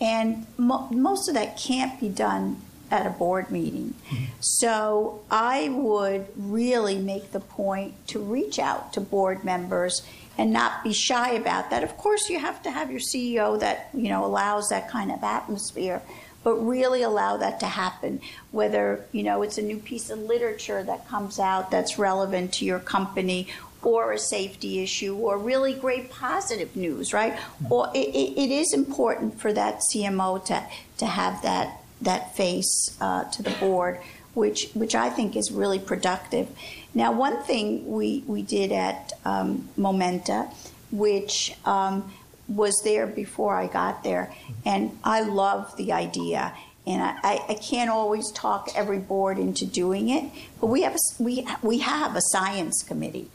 And 0.00 0.46
mo- 0.56 0.88
most 0.90 1.28
of 1.28 1.34
that 1.34 1.58
can't 1.58 1.98
be 2.00 2.08
done 2.08 2.60
at 2.92 3.06
a 3.06 3.10
board 3.10 3.50
meeting. 3.50 3.94
Mm-hmm. 4.10 4.24
So 4.40 5.22
I 5.30 5.68
would 5.70 6.26
really 6.36 6.98
make 6.98 7.32
the 7.32 7.40
point 7.40 7.94
to 8.08 8.20
reach 8.20 8.58
out 8.58 8.92
to 8.92 9.00
board 9.00 9.44
members 9.44 10.02
and 10.38 10.52
not 10.52 10.84
be 10.84 10.92
shy 10.92 11.32
about 11.32 11.70
that. 11.70 11.82
Of 11.82 11.96
course, 11.96 12.28
you 12.30 12.38
have 12.38 12.62
to 12.62 12.70
have 12.70 12.90
your 12.90 13.00
CEO 13.00 13.58
that 13.60 13.88
you 13.94 14.08
know 14.08 14.24
allows 14.24 14.68
that 14.68 14.88
kind 14.88 15.10
of 15.10 15.22
atmosphere 15.22 16.02
but 16.44 16.54
really 16.54 17.02
allow 17.02 17.36
that 17.36 17.60
to 17.60 17.66
happen. 17.66 18.20
Whether 18.50 19.04
you 19.12 19.22
know 19.22 19.42
it's 19.42 19.58
a 19.58 19.62
new 19.62 19.78
piece 19.78 20.10
of 20.10 20.18
literature 20.18 20.82
that 20.82 21.08
comes 21.08 21.38
out 21.38 21.70
that's 21.70 21.98
relevant 21.98 22.52
to 22.54 22.64
your 22.64 22.80
company, 22.80 23.48
or 23.82 24.12
a 24.12 24.18
safety 24.18 24.82
issue 24.82 25.16
or 25.16 25.38
really 25.38 25.74
great 25.74 26.10
positive 26.10 26.74
news, 26.76 27.12
right? 27.12 27.38
Or 27.68 27.90
it, 27.94 27.98
it, 27.98 28.50
is 28.50 28.72
important 28.72 29.40
for 29.40 29.52
that 29.52 29.80
CMO 29.80 30.44
to, 30.46 30.64
to 30.98 31.06
have 31.06 31.42
that, 31.42 31.80
that 32.00 32.34
face 32.36 32.96
uh, 33.00 33.24
to 33.24 33.42
the 33.42 33.50
board, 33.50 33.98
which, 34.34 34.70
which 34.74 34.94
I 34.94 35.10
think 35.10 35.36
is 35.36 35.50
really 35.50 35.78
productive. 35.78 36.48
Now, 36.94 37.12
one 37.12 37.42
thing 37.42 37.90
we, 37.90 38.22
we 38.26 38.42
did 38.42 38.70
at 38.72 39.12
um, 39.24 39.68
Momenta, 39.76 40.48
which 40.90 41.56
um, 41.64 42.12
was 42.56 42.80
there 42.84 43.06
before 43.06 43.56
I 43.56 43.66
got 43.66 44.04
there, 44.04 44.32
and 44.64 44.98
I 45.04 45.22
love 45.22 45.76
the 45.76 45.92
idea. 45.92 46.54
And 46.84 47.00
I, 47.00 47.40
I 47.48 47.54
can't 47.54 47.90
always 47.90 48.32
talk 48.32 48.70
every 48.74 48.98
board 48.98 49.38
into 49.38 49.64
doing 49.64 50.08
it, 50.08 50.24
but 50.60 50.66
we 50.66 50.82
have 50.82 50.94
a, 50.94 51.22
we, 51.22 51.46
we 51.62 51.78
have 51.78 52.16
a 52.16 52.20
science 52.20 52.82
committee. 52.82 53.30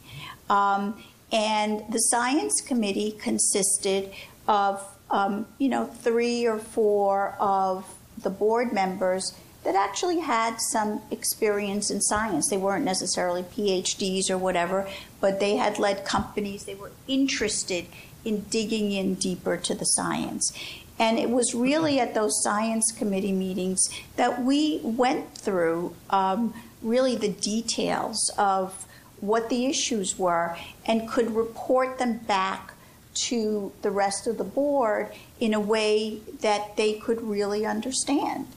Um, 0.50 1.02
and 1.32 1.84
the 1.90 2.00
science 2.00 2.62
committee 2.62 3.12
consisted 3.12 4.12
of, 4.48 4.86
um, 5.10 5.46
you 5.60 5.70
know, 5.70 5.86
three 5.86 6.46
or 6.46 6.60
four 6.60 7.36
of 7.40 7.86
the 8.22 8.30
board 8.30 8.74
members 8.74 9.34
that 9.64 9.76
actually 9.76 10.20
had 10.20 10.62
some 10.62 11.02
experience 11.12 11.92
in 11.92 12.02
science. 12.02 12.50
They 12.50 12.58
weren't 12.58 12.86
necessarily 12.86 13.44
PhDs 13.44 14.30
or 14.30 14.38
whatever, 14.38 14.88
but 15.20 15.40
they 15.40 15.58
had 15.58 15.78
led 15.78 16.06
companies. 16.06 16.64
They 16.64 16.76
were 16.76 16.92
interested 17.08 17.86
in 18.26 18.42
digging 18.50 18.92
in 18.92 19.16
deeper 19.16 19.58
to 19.58 19.76
the 19.76 19.86
science. 19.86 20.52
And 21.00 21.20
it 21.20 21.30
was 21.30 21.54
really 21.54 22.00
at 22.00 22.14
those 22.14 22.42
science 22.44 22.92
committee 22.92 23.32
meetings 23.32 23.88
that 24.16 24.42
we 24.42 24.80
went 24.84 25.36
through 25.36 25.96
um, 26.10 26.54
really 26.82 27.16
the 27.16 27.30
details 27.30 28.32
of 28.38 28.86
what 29.20 29.50
the 29.50 29.66
issues 29.66 30.18
were 30.18 30.58
and 30.86 31.08
could 31.08 31.32
report 31.32 32.00
them 32.00 32.18
back 32.20 32.74
to 33.14 33.72
the 33.82 33.92
rest 33.92 34.28
of 34.28 34.38
the 34.38 34.44
board 34.44 35.12
in 35.40 35.54
a 35.54 35.60
way 35.60 36.20
that 36.42 36.78
they 36.78 36.94
could 36.94 37.22
really 37.22 37.66
understand. 37.66 38.48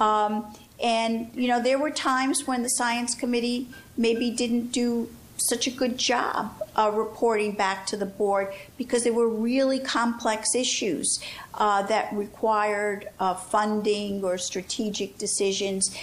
Um, 0.00 0.54
and, 0.82 1.30
you 1.34 1.48
know, 1.48 1.60
there 1.60 1.78
were 1.78 1.90
times 1.90 2.46
when 2.46 2.62
the 2.62 2.68
science 2.68 3.14
committee 3.14 3.68
maybe 3.96 4.30
didn't 4.30 4.68
do 4.68 5.08
such 5.36 5.66
a 5.66 5.70
good 5.70 5.98
job 5.98 6.57
uh, 6.78 6.90
reporting 6.94 7.52
back 7.52 7.86
to 7.86 7.96
the 7.96 8.06
board 8.06 8.54
because 8.76 9.02
they 9.02 9.10
were 9.10 9.28
really 9.28 9.80
complex 9.80 10.54
issues 10.54 11.18
uh, 11.54 11.82
that 11.82 12.12
required 12.12 13.08
uh, 13.18 13.34
funding 13.34 14.24
or 14.24 14.38
strategic 14.38 15.18
decisions. 15.18 15.94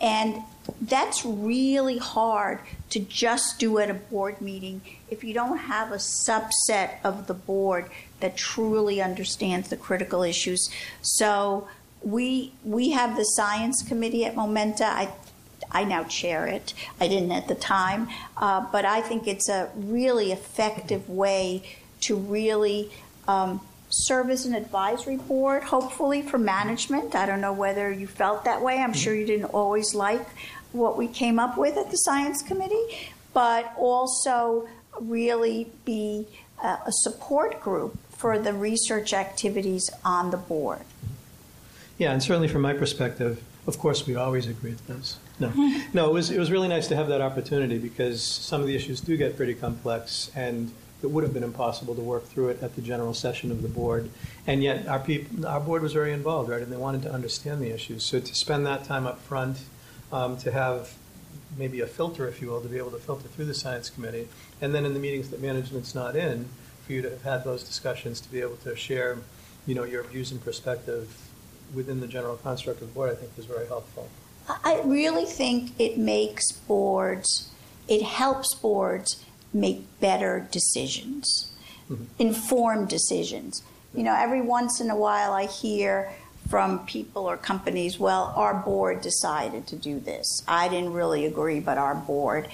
And 0.00 0.42
that's 0.80 1.24
really 1.24 1.98
hard 1.98 2.60
to 2.90 3.00
just 3.00 3.58
do 3.58 3.78
at 3.78 3.90
a 3.90 3.94
board 3.94 4.40
meeting 4.40 4.82
if 5.10 5.24
you 5.24 5.34
don't 5.34 5.58
have 5.58 5.90
a 5.90 5.96
subset 5.96 6.94
of 7.02 7.26
the 7.26 7.34
board 7.34 7.90
that 8.20 8.36
truly 8.36 9.02
understands 9.02 9.68
the 9.68 9.76
critical 9.76 10.22
issues. 10.22 10.70
So 11.02 11.68
we 12.02 12.52
we 12.64 12.90
have 12.90 13.16
the 13.16 13.24
science 13.24 13.82
committee 13.82 14.24
at 14.24 14.36
Momenta. 14.36 14.86
I 14.86 15.10
I 15.72 15.84
now 15.84 16.04
chair 16.04 16.46
it. 16.46 16.74
I 17.00 17.08
didn't 17.08 17.32
at 17.32 17.48
the 17.48 17.54
time, 17.54 18.08
uh, 18.36 18.66
but 18.72 18.84
I 18.84 19.00
think 19.00 19.26
it's 19.26 19.48
a 19.48 19.70
really 19.74 20.32
effective 20.32 21.08
way 21.08 21.62
to 22.02 22.16
really 22.16 22.90
um, 23.28 23.60
serve 23.90 24.30
as 24.30 24.46
an 24.46 24.54
advisory 24.54 25.16
board, 25.16 25.64
hopefully 25.64 26.22
for 26.22 26.38
management. 26.38 27.14
I 27.14 27.26
don't 27.26 27.40
know 27.40 27.52
whether 27.52 27.92
you 27.92 28.06
felt 28.06 28.44
that 28.44 28.62
way. 28.62 28.78
I'm 28.78 28.92
sure 28.92 29.14
you 29.14 29.26
didn't 29.26 29.46
always 29.46 29.94
like 29.94 30.26
what 30.72 30.96
we 30.96 31.08
came 31.08 31.38
up 31.38 31.58
with 31.58 31.76
at 31.76 31.90
the 31.90 31.96
science 31.96 32.42
committee, 32.42 33.10
but 33.34 33.72
also 33.76 34.68
really 35.00 35.70
be 35.84 36.26
a, 36.62 36.78
support 36.90 37.60
group 37.60 37.98
for 38.10 38.38
the 38.38 38.52
research 38.52 39.12
activities 39.12 39.90
on 40.04 40.30
the 40.30 40.36
board. 40.36 40.80
Yeah, 41.98 42.12
and 42.12 42.22
certainly 42.22 42.48
from 42.48 42.62
my 42.62 42.72
perspective, 42.72 43.42
of 43.66 43.78
course, 43.78 44.06
we 44.06 44.14
always 44.14 44.46
agree 44.46 44.70
with 44.70 44.86
those. 44.86 45.18
No, 45.40 45.50
no, 45.94 46.10
it 46.10 46.12
was 46.12 46.30
it 46.30 46.38
was 46.38 46.50
really 46.50 46.68
nice 46.68 46.86
to 46.88 46.96
have 46.96 47.08
that 47.08 47.22
opportunity 47.22 47.78
because 47.78 48.22
some 48.22 48.60
of 48.60 48.66
the 48.66 48.76
issues 48.76 49.00
do 49.00 49.16
get 49.16 49.36
pretty 49.36 49.54
complex, 49.54 50.30
and 50.36 50.70
it 51.02 51.10
would 51.10 51.24
have 51.24 51.32
been 51.32 51.42
impossible 51.42 51.94
to 51.94 52.02
work 52.02 52.26
through 52.26 52.50
it 52.50 52.62
at 52.62 52.76
the 52.76 52.82
general 52.82 53.14
session 53.14 53.50
of 53.50 53.62
the 53.62 53.68
board. 53.68 54.10
And 54.46 54.62
yet, 54.62 54.86
our 54.86 54.98
people, 54.98 55.46
our 55.46 55.60
board 55.60 55.82
was 55.82 55.94
very 55.94 56.12
involved, 56.12 56.50
right? 56.50 56.60
And 56.60 56.70
they 56.70 56.76
wanted 56.76 57.02
to 57.02 57.12
understand 57.12 57.62
the 57.62 57.70
issues. 57.70 58.04
So 58.04 58.20
to 58.20 58.34
spend 58.34 58.66
that 58.66 58.84
time 58.84 59.06
up 59.06 59.18
front, 59.22 59.60
um, 60.12 60.36
to 60.38 60.52
have 60.52 60.92
maybe 61.56 61.80
a 61.80 61.86
filter, 61.86 62.28
if 62.28 62.42
you 62.42 62.48
will, 62.48 62.60
to 62.60 62.68
be 62.68 62.76
able 62.76 62.90
to 62.90 62.98
filter 62.98 63.26
through 63.28 63.46
the 63.46 63.54
science 63.54 63.88
committee, 63.88 64.28
and 64.60 64.74
then 64.74 64.84
in 64.84 64.92
the 64.92 65.00
meetings 65.00 65.30
that 65.30 65.40
management's 65.40 65.94
not 65.94 66.16
in, 66.16 66.50
for 66.86 66.92
you 66.92 67.00
to 67.00 67.08
have 67.08 67.22
had 67.22 67.44
those 67.44 67.62
discussions, 67.62 68.20
to 68.20 68.30
be 68.30 68.42
able 68.42 68.56
to 68.56 68.76
share, 68.76 69.16
you 69.66 69.74
know, 69.74 69.84
your 69.84 70.02
views 70.02 70.30
and 70.32 70.44
perspective 70.44 71.16
within 71.74 72.00
the 72.00 72.06
general 72.06 72.36
construct 72.36 72.82
of 72.82 72.88
the 72.88 72.94
board, 72.94 73.10
I 73.10 73.14
think 73.14 73.34
was 73.36 73.46
very 73.46 73.66
helpful. 73.66 74.10
I 74.64 74.80
really 74.84 75.24
think 75.24 75.72
it 75.78 75.98
makes 75.98 76.52
boards, 76.52 77.50
it 77.88 78.02
helps 78.02 78.54
boards 78.54 79.24
make 79.52 79.82
better 80.00 80.48
decisions, 80.50 81.52
mm-hmm. 81.90 82.04
informed 82.18 82.88
decisions. 82.88 83.62
You 83.94 84.04
know, 84.04 84.14
every 84.14 84.40
once 84.40 84.80
in 84.80 84.90
a 84.90 84.96
while 84.96 85.32
I 85.32 85.46
hear 85.46 86.10
from 86.48 86.84
people 86.86 87.28
or 87.28 87.36
companies, 87.36 87.98
well, 87.98 88.32
our 88.36 88.54
board 88.54 89.00
decided 89.00 89.66
to 89.68 89.76
do 89.76 90.00
this. 90.00 90.42
I 90.48 90.68
didn't 90.68 90.92
really 90.92 91.26
agree, 91.26 91.60
but 91.60 91.78
our 91.78 91.94
board. 91.94 92.48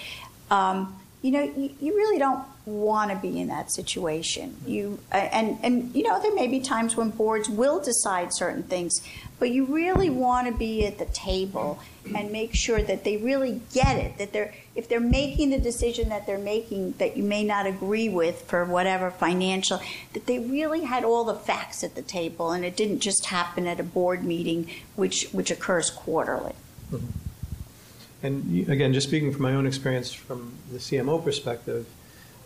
Um, 0.51 0.99
you 1.27 1.33
know, 1.33 1.43
you, 1.43 1.75
you 1.81 1.93
really 1.97 2.21
don't 2.21 2.47
want 2.67 3.11
to 3.11 3.17
be 3.17 3.41
in 3.41 3.49
that 3.49 3.73
situation. 3.73 4.57
You 4.65 5.01
and 5.11 5.59
and 5.61 5.93
you 5.93 6.05
know 6.05 6.23
there 6.23 6.33
may 6.33 6.47
be 6.47 6.61
times 6.61 6.97
when 6.97 7.11
boards 7.11 7.49
will 7.49 7.81
decide 7.81 8.33
certain 8.33 8.63
things, 8.63 9.01
but 9.41 9.51
you 9.51 9.65
really 9.65 10.09
want 10.09 10.47
to 10.47 10.57
be 10.57 10.87
at 10.87 10.99
the 10.99 11.05
table 11.07 11.81
and 12.15 12.31
make 12.31 12.55
sure 12.55 12.81
that 12.81 13.03
they 13.03 13.17
really 13.17 13.61
get 13.75 13.97
it. 13.97 14.19
That 14.19 14.33
they're 14.33 14.55
if 14.77 14.89
they're 14.89 15.01
making 15.01 15.51
the 15.51 15.59
decision 15.59 16.11
that 16.11 16.27
they're 16.27 16.39
making 16.39 16.93
that 16.99 17.17
you 17.17 17.25
may 17.25 17.43
not 17.43 17.67
agree 17.67 18.09
with 18.09 18.43
for 18.43 18.65
whatever 18.65 19.11
financial, 19.11 19.81
that 20.13 20.27
they 20.27 20.39
really 20.39 20.85
had 20.85 21.03
all 21.03 21.25
the 21.25 21.35
facts 21.35 21.83
at 21.83 21.97
the 21.97 22.03
table 22.03 22.53
and 22.53 22.65
it 22.65 22.77
didn't 22.77 23.01
just 23.01 23.27
happen 23.27 23.67
at 23.67 23.81
a 23.81 23.83
board 23.83 24.23
meeting, 24.23 24.71
which 24.95 25.29
which 25.33 25.51
occurs 25.51 25.91
quarterly. 25.91 26.55
Mm-hmm. 26.93 27.26
And 28.27 28.69
again, 28.69 28.93
just 28.93 29.07
speaking 29.07 29.33
from 29.33 29.43
my 29.43 29.55
own 29.55 29.67
experience 29.67 30.13
from 30.13 30.53
the 30.73 30.79
CMO 30.79 31.23
perspective, 31.23 31.87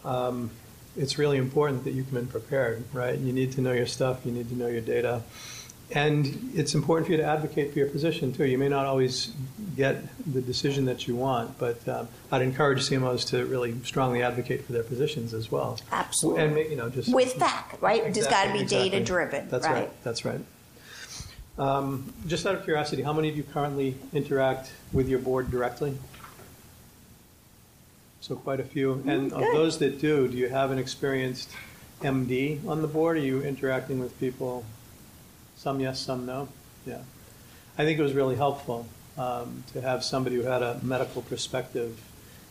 um, 0.05 0.51
it's 0.97 1.19
really 1.19 1.39
important 1.39 1.85
that 1.85 1.93
you 1.93 2.05
come 2.05 2.19
in 2.19 2.27
prepared, 2.27 2.85
right? 2.93 3.19
You 3.19 3.33
need 3.33 3.53
to 3.53 3.63
know 3.63 3.73
your 3.73 3.87
stuff, 3.87 4.27
you 4.27 4.33
need 4.33 4.49
to 4.51 4.55
know 4.55 4.67
your 4.67 4.83
data. 4.83 5.23
And 5.93 6.53
it's 6.55 6.75
important 6.75 7.07
for 7.07 7.13
you 7.13 7.19
to 7.19 7.25
advocate 7.25 7.73
for 7.73 7.79
your 7.79 7.89
position 7.89 8.33
too. 8.33 8.45
You 8.45 8.59
may 8.59 8.69
not 8.69 8.87
always 8.87 9.33
get 9.77 10.05
the 10.33 10.41
decision 10.41 10.85
that 10.85 11.09
you 11.09 11.17
want, 11.17 11.59
but 11.59 11.87
um, 11.89 12.09
I'd 12.31 12.43
encourage 12.43 12.83
CMOs 12.83 13.27
to 13.31 13.47
really 13.47 13.75
strongly 13.83 14.23
advocate 14.23 14.65
for 14.65 14.73
their 14.73 14.85
positions 14.85 15.35
as 15.35 15.51
well. 15.51 15.81
Absolutely. 15.91 16.63
And 16.63 16.71
you 16.71 16.77
know, 16.77 16.91
just 16.91 17.13
with 17.13 17.33
fact, 17.33 17.81
right? 17.83 18.05
Exactly, 18.05 18.21
There's 18.21 18.33
got 18.33 18.45
to 18.45 18.53
be 18.53 18.61
exactly. 18.61 18.91
data 18.91 19.05
driven. 19.05 19.49
That's 19.49 19.67
right. 19.67 19.75
right. 19.75 20.05
That's 20.05 20.25
right. 20.25 20.41
Um, 21.61 22.15
just 22.27 22.47
out 22.47 22.55
of 22.55 22.65
curiosity, 22.65 23.03
how 23.03 23.13
many 23.13 23.29
of 23.29 23.37
you 23.37 23.43
currently 23.43 23.95
interact 24.15 24.73
with 24.95 25.11
your 25.11 25.19
board 25.19 25.51
directly? 25.51 25.99
So 28.23 28.35
quite 28.35 28.61
a 28.61 28.65
few. 28.65 28.95
Mm, 29.05 29.13
and 29.13 29.33
of 29.35 29.43
those 29.53 29.79
that 29.81 30.01
do, 30.01 30.27
do 30.27 30.39
you 30.39 30.49
have 30.49 30.71
an 30.71 30.79
experienced 30.79 31.51
MD 32.01 32.67
on 32.67 32.81
the 32.81 32.89
board? 32.89 33.19
Are 33.19 33.21
you 33.21 33.43
interacting 33.43 34.01
with 34.01 34.19
people? 34.19 34.65
Some 35.57 35.81
yes, 35.81 36.01
some 36.01 36.25
no. 36.25 36.49
Yeah, 36.87 37.03
I 37.77 37.85
think 37.85 37.99
it 37.99 38.03
was 38.03 38.15
really 38.15 38.37
helpful 38.37 38.87
um, 39.19 39.65
to 39.75 39.83
have 39.83 40.03
somebody 40.03 40.37
who 40.37 40.43
had 40.45 40.63
a 40.63 40.81
medical 40.83 41.21
perspective 41.21 42.01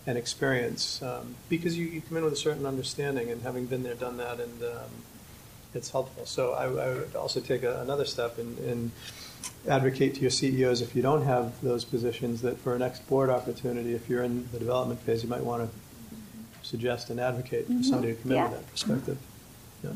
and 0.05 0.19
experience 0.19 1.01
um, 1.01 1.35
because 1.49 1.75
you, 1.75 1.87
you, 1.87 2.01
come 2.01 2.17
in 2.17 2.23
with 2.23 2.33
a 2.33 2.37
certain 2.37 2.67
understanding 2.67 3.31
and 3.31 3.41
having 3.41 3.65
been 3.65 3.81
there, 3.81 3.95
done 3.95 4.17
that, 4.17 4.39
and 4.39 4.61
um, 4.61 4.89
it's 5.73 5.89
helpful. 5.89 6.25
So 6.25 6.53
I, 6.53 6.65
I, 6.65 6.93
would 6.93 7.15
also 7.15 7.39
take 7.39 7.63
a, 7.63 7.81
another 7.81 8.05
step 8.05 8.37
and, 8.37 8.57
and 8.59 8.91
advocate 9.67 10.15
to 10.15 10.21
your 10.21 10.29
CEOs 10.29 10.81
if 10.81 10.95
you 10.95 11.01
don't 11.01 11.23
have 11.23 11.61
those 11.61 11.85
positions 11.85 12.41
that 12.41 12.57
for 12.57 12.75
a 12.75 12.79
next 12.79 13.07
board 13.07 13.29
opportunity, 13.29 13.93
if 13.93 14.09
you're 14.09 14.23
in 14.23 14.47
the 14.51 14.59
development 14.59 14.99
phase, 15.01 15.23
you 15.23 15.29
might 15.29 15.43
want 15.43 15.69
to 15.69 16.67
suggest 16.67 17.09
and 17.09 17.19
advocate 17.19 17.65
for 17.67 17.73
mm-hmm. 17.73 17.81
somebody 17.83 18.15
to 18.15 18.21
come 18.21 18.31
in 18.31 18.43
with 18.43 18.51
that 18.51 18.71
perspective. 18.71 19.17
Yeah. 19.83 19.91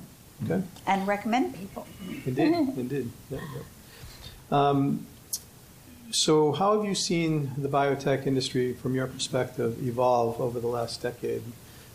Okay. 0.46 0.64
And 0.88 1.08
recommend 1.08 1.56
people. 1.56 1.88
Indeed, 2.26 2.38
indeed. 2.78 3.12
Yeah, 3.30 3.40
yeah. 3.56 3.62
Um, 4.52 5.06
so, 6.12 6.52
how 6.52 6.78
have 6.78 6.86
you 6.86 6.94
seen 6.94 7.52
the 7.58 7.70
biotech 7.70 8.28
industry, 8.28 8.74
from 8.74 8.94
your 8.94 9.08
perspective, 9.08 9.86
evolve 9.86 10.40
over 10.40 10.60
the 10.60 10.68
last 10.68 11.02
decade? 11.02 11.42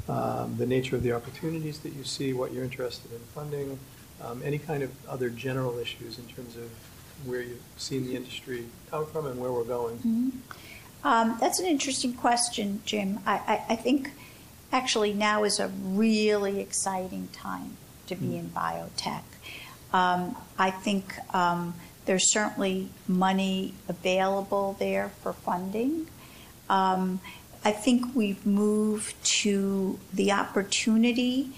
Um, 0.08 0.56
the 0.56 0.66
nature 0.66 0.96
of 0.96 1.02
the 1.02 1.12
opportunities 1.12 1.80
that 1.80 1.92
you 1.92 2.02
see, 2.02 2.32
what 2.32 2.52
you're 2.52 2.64
interested 2.64 3.12
in 3.12 3.18
funding, 3.34 3.78
um, 4.22 4.42
any 4.44 4.58
kind 4.58 4.82
of 4.82 4.90
other 5.06 5.28
general 5.28 5.78
issues 5.78 6.18
in 6.18 6.24
terms 6.26 6.56
of 6.56 6.70
where 7.24 7.42
you've 7.42 7.60
seen 7.76 8.06
the 8.06 8.16
industry 8.16 8.64
come 8.90 9.06
from 9.06 9.26
and 9.26 9.38
where 9.40 9.52
we're 9.52 9.64
going? 9.64 9.96
Mm-hmm. 9.98 10.28
Um, 11.04 11.36
that's 11.40 11.60
an 11.60 11.66
interesting 11.66 12.14
question, 12.14 12.82
Jim. 12.84 13.20
I, 13.26 13.34
I, 13.34 13.72
I, 13.74 13.76
think 13.76 14.10
actually 14.72 15.12
now 15.12 15.44
is 15.44 15.60
a 15.60 15.68
really 15.68 16.60
exciting 16.60 17.28
time 17.32 17.76
to 18.08 18.16
be 18.16 18.36
in 18.36 18.48
biotech. 18.48 19.22
Um, 19.92 20.36
I 20.58 20.70
think 20.70 21.14
um, 21.34 21.74
there's 22.06 22.32
certainly 22.32 22.88
money 23.06 23.74
available 23.88 24.76
there 24.78 25.10
for 25.22 25.32
funding. 25.32 26.08
Um, 26.68 27.20
I 27.64 27.72
think 27.72 28.14
we've 28.14 28.44
moved 28.46 29.14
to 29.42 29.98
the 30.12 30.32
opportunity 30.32 31.50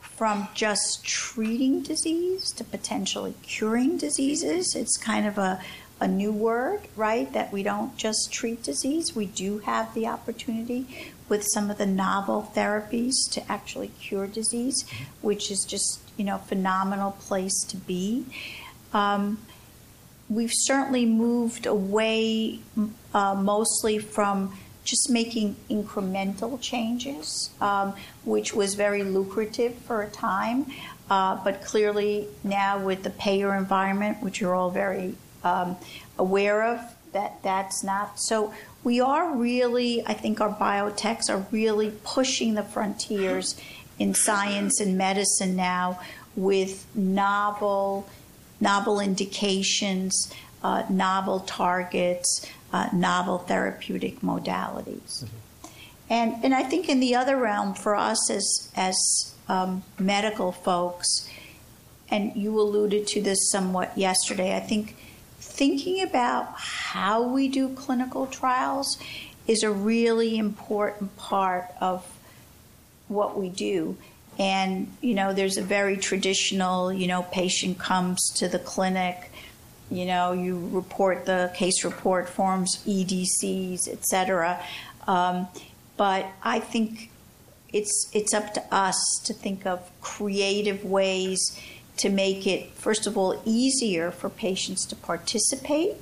from 0.00 0.48
just 0.54 1.04
treating 1.04 1.82
disease 1.82 2.52
to 2.52 2.62
potentially 2.62 3.34
curing 3.42 3.96
diseases. 3.96 4.74
It's 4.76 4.96
kind 4.96 5.26
of 5.26 5.38
a, 5.38 5.60
a 6.00 6.06
new 6.06 6.30
word, 6.30 6.82
right? 6.94 7.32
That 7.32 7.52
we 7.52 7.62
don't 7.62 7.96
just 7.96 8.30
treat 8.30 8.62
disease, 8.62 9.16
we 9.16 9.26
do 9.26 9.58
have 9.60 9.92
the 9.94 10.06
opportunity 10.06 10.86
with 11.28 11.44
some 11.44 11.70
of 11.70 11.78
the 11.78 11.86
novel 11.86 12.52
therapies 12.54 13.14
to 13.30 13.50
actually 13.50 13.88
cure 14.00 14.26
disease, 14.26 14.84
which 15.22 15.50
is 15.50 15.64
just, 15.64 16.00
you 16.16 16.24
know, 16.24 16.38
phenomenal 16.38 17.12
place 17.12 17.64
to 17.64 17.76
be. 17.76 18.26
Um, 18.92 19.38
we've 20.28 20.52
certainly 20.52 21.06
moved 21.06 21.66
away 21.66 22.60
uh, 23.14 23.34
mostly 23.34 23.98
from 23.98 24.54
just 24.84 25.10
making 25.10 25.56
incremental 25.70 26.60
changes, 26.60 27.50
um, 27.60 27.94
which 28.24 28.52
was 28.54 28.74
very 28.74 29.02
lucrative 29.02 29.74
for 29.74 30.02
a 30.02 30.08
time. 30.10 30.66
Uh, 31.10 31.42
but 31.44 31.62
clearly 31.62 32.26
now 32.42 32.78
with 32.78 33.02
the 33.02 33.10
payer 33.10 33.54
environment, 33.54 34.22
which 34.22 34.40
you're 34.40 34.54
all 34.54 34.70
very 34.70 35.14
um, 35.44 35.76
aware 36.18 36.62
of, 36.64 36.80
that 37.12 37.42
that's 37.42 37.84
not. 37.84 38.18
So 38.18 38.54
we 38.82 39.00
are 39.00 39.34
really, 39.34 40.04
I 40.06 40.14
think 40.14 40.40
our 40.40 40.54
biotechs 40.54 41.28
are 41.28 41.46
really 41.50 41.92
pushing 42.04 42.54
the 42.54 42.62
frontiers 42.62 43.60
in 43.98 44.14
science 44.14 44.80
and 44.80 44.96
medicine 44.96 45.54
now 45.54 46.00
with 46.34 46.86
novel, 46.94 48.08
novel 48.60 48.98
indications, 48.98 50.32
uh, 50.62 50.84
novel 50.88 51.40
targets, 51.40 52.46
uh, 52.72 52.88
novel 52.92 53.38
therapeutic 53.38 54.20
modalities. 54.20 55.24
Mm-hmm. 55.24 55.36
And, 56.10 56.44
and 56.44 56.54
I 56.54 56.62
think 56.62 56.88
in 56.88 57.00
the 57.00 57.14
other 57.14 57.36
realm, 57.36 57.74
for 57.74 57.94
us 57.94 58.30
as, 58.30 58.72
as 58.76 58.96
um, 59.48 59.82
medical 59.98 60.52
folks, 60.52 61.28
and 62.10 62.36
you 62.36 62.60
alluded 62.60 63.06
to 63.08 63.22
this 63.22 63.50
somewhat 63.50 63.96
yesterday, 63.96 64.54
I 64.54 64.60
think 64.60 64.96
thinking 65.38 66.02
about 66.02 66.52
how 66.56 67.22
we 67.22 67.48
do 67.48 67.70
clinical 67.70 68.26
trials 68.26 68.98
is 69.46 69.62
a 69.62 69.70
really 69.70 70.36
important 70.36 71.16
part 71.16 71.66
of 71.80 72.06
what 73.08 73.38
we 73.38 73.48
do. 73.48 73.96
And, 74.38 74.92
you 75.00 75.14
know, 75.14 75.32
there's 75.32 75.56
a 75.56 75.62
very 75.62 75.96
traditional, 75.96 76.92
you 76.92 77.06
know, 77.06 77.22
patient 77.22 77.78
comes 77.78 78.30
to 78.36 78.48
the 78.48 78.58
clinic 78.58 79.30
you 79.92 80.06
know, 80.06 80.32
you 80.32 80.68
report 80.72 81.26
the 81.26 81.52
case 81.54 81.84
report 81.84 82.28
forms, 82.28 82.82
EDCs, 82.86 83.88
et 83.88 84.04
cetera. 84.04 84.62
Um, 85.06 85.48
but 85.96 86.26
I 86.42 86.60
think 86.60 87.10
it's 87.72 88.10
it's 88.12 88.34
up 88.34 88.54
to 88.54 88.74
us 88.74 88.96
to 89.24 89.32
think 89.32 89.66
of 89.66 89.90
creative 90.00 90.84
ways 90.84 91.60
to 91.98 92.08
make 92.08 92.46
it 92.46 92.70
first 92.72 93.06
of 93.06 93.16
all 93.16 93.40
easier 93.44 94.10
for 94.10 94.28
patients 94.28 94.86
to 94.86 94.96
participate. 94.96 95.94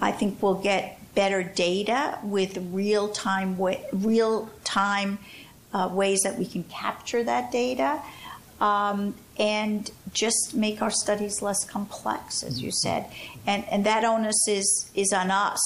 I 0.00 0.12
think 0.12 0.42
we'll 0.42 0.54
get 0.62 0.98
better 1.14 1.42
data 1.42 2.18
with 2.22 2.56
real 2.72 3.08
time 3.08 3.56
real 3.92 4.50
time 4.64 5.18
uh, 5.72 5.88
ways 5.92 6.20
that 6.22 6.38
we 6.38 6.46
can 6.46 6.64
capture 6.64 7.22
that 7.24 7.50
data. 7.50 8.00
Um, 8.60 9.14
and 9.38 9.90
just 10.12 10.54
make 10.54 10.82
our 10.82 10.90
studies 10.90 11.42
less 11.42 11.64
complex, 11.64 12.42
as 12.42 12.62
you 12.62 12.70
said. 12.70 13.06
And, 13.46 13.64
and 13.70 13.84
that 13.86 14.04
onus 14.04 14.46
is, 14.48 14.90
is 14.94 15.12
on 15.12 15.30
us 15.30 15.60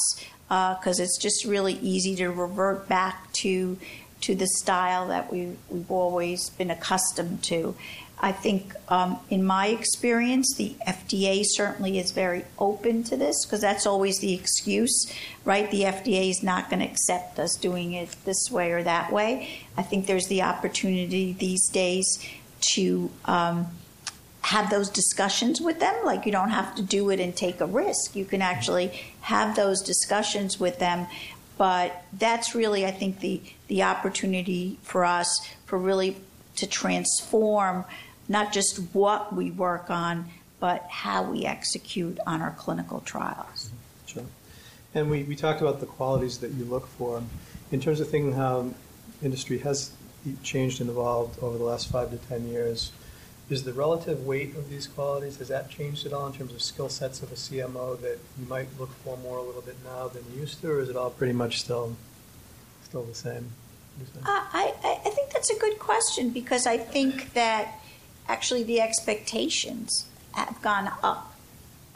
because 0.48 1.00
uh, 1.00 1.02
it's 1.02 1.18
just 1.18 1.44
really 1.44 1.74
easy 1.74 2.14
to 2.16 2.29
revert 2.29 2.88
back 2.88 3.33
to, 3.35 3.76
to 4.20 4.35
the 4.35 4.46
style 4.46 5.09
that 5.09 5.33
we, 5.33 5.57
we've 5.68 5.90
always 5.90 6.50
been 6.50 6.70
accustomed 6.70 7.42
to. 7.44 7.74
I 8.18 8.33
think, 8.33 8.72
um, 8.88 9.18
in 9.29 9.44
my 9.44 9.66
experience, 9.66 10.55
the 10.57 10.74
FDA 10.87 11.42
certainly 11.44 11.98
is 11.98 12.12
very 12.12 12.44
open 12.59 13.05
to 13.05 13.16
this 13.16 13.44
because 13.44 13.61
that's 13.61 13.87
always 13.87 14.20
the 14.20 14.33
excuse, 14.33 15.12
right? 15.44 15.70
The 15.70 15.83
FDA 15.83 16.31
is 16.31 16.42
not 16.42 16.70
going 16.70 16.81
to 16.81 16.87
accept 16.87 17.38
us 17.38 17.57
doing 17.57 17.92
it 17.92 18.16
this 18.24 18.50
way 18.50 18.72
or 18.72 18.83
that 18.85 19.12
way. 19.12 19.66
I 19.76 19.83
think 19.83 20.07
there's 20.07 20.29
the 20.29 20.42
opportunity 20.42 21.35
these 21.35 21.68
days 21.68 22.18
to 22.61 23.11
um, 23.25 23.66
have 24.42 24.71
those 24.71 24.88
discussions 24.90 25.61
with 25.61 25.81
them. 25.81 25.95
Like 26.05 26.27
you 26.27 26.33
don't 26.33 26.51
have 26.51 26.75
to 26.77 26.83
do 26.83 27.11
it 27.11 27.21
and 27.21 27.35
take 27.37 27.61
a 27.61 27.66
risk. 27.66 28.14
You 28.14 28.25
can 28.25 28.42
actually 28.42 28.88
have 29.23 29.57
those 29.57 29.83
discussions 29.83 30.61
with 30.61 30.79
them. 30.79 31.07
But 31.59 32.05
that's 32.12 32.55
really, 32.55 32.85
I 32.85 32.90
think, 32.90 33.21
the 33.21 33.40
the 33.69 33.83
opportunity 33.83 34.79
for 34.83 35.05
us 35.05 35.49
for 35.64 35.79
really 35.79 36.16
to 36.57 36.66
transform 36.66 37.85
not 38.29 38.53
just 38.53 38.79
what 38.92 39.35
we 39.35 39.51
work 39.51 39.90
on, 39.90 40.29
but 40.61 40.83
how 40.90 41.23
we 41.23 41.45
execute 41.45 42.19
on 42.27 42.40
our 42.42 42.53
clinical 42.53 43.01
trials. 43.01 43.71
Sure. 44.07 44.25
And 44.95 45.11
we, 45.11 45.23
we 45.25 45.37
talked 45.37 45.61
about 45.61 45.81
the 45.81 45.87
qualities 45.87 46.38
that 46.38 46.53
you 46.53 46.64
look 46.64 46.87
for. 46.87 47.23
In 47.73 47.81
terms 47.81 48.01
of 48.01 48.09
thinking 48.09 48.33
how 48.33 48.73
industry 49.23 49.59
has 49.59 49.90
changed 50.43 50.81
and 50.81 50.91
evolved 50.91 51.39
over 51.43 51.59
the 51.59 51.65
last 51.65 51.91
five 51.91 52.11
to 52.11 52.17
ten 52.17 52.49
years. 52.49 52.93
Is 53.49 53.62
the 53.62 53.73
relative 53.73 54.27
weight 54.27 54.57
of 54.57 54.69
these 54.69 54.89
qualities, 54.89 55.37
has 55.37 55.49
that 55.49 55.71
changed 55.71 56.05
at 56.05 56.12
all 56.12 56.27
in 56.27 56.33
terms 56.33 56.53
of 56.53 56.61
skill 56.61 56.89
sets 56.89 57.23
of 57.23 57.31
a 57.31 57.37
CMO 57.37 58.01
that 58.01 58.19
you 58.39 58.47
might 58.49 58.67
look 58.77 58.91
for 59.05 59.17
more 59.19 59.39
a 59.39 59.43
little 59.43 59.62
bit 59.62 59.77
now 59.85 60.09
than 60.09 60.25
you 60.33 60.41
used 60.41 60.61
to, 60.62 60.71
or 60.73 60.81
is 60.81 60.89
it 60.89 60.97
all 60.97 61.11
pretty 61.11 61.33
much 61.33 61.61
still 61.61 61.97
still 62.83 63.05
the 63.05 63.15
same? 63.15 63.53
Uh, 64.17 64.25
I, 64.27 64.75
I 64.85 65.11
think 65.11 65.31
that's 65.31 65.51
a 65.51 65.59
good 65.59 65.79
question 65.79 66.31
because 66.31 66.67
I 66.67 66.77
think 66.77 67.33
that 67.33 67.81
actually 68.29 68.62
the 68.62 68.81
expectations 68.81 70.07
have 70.33 70.61
gone 70.61 70.91
up 71.03 71.33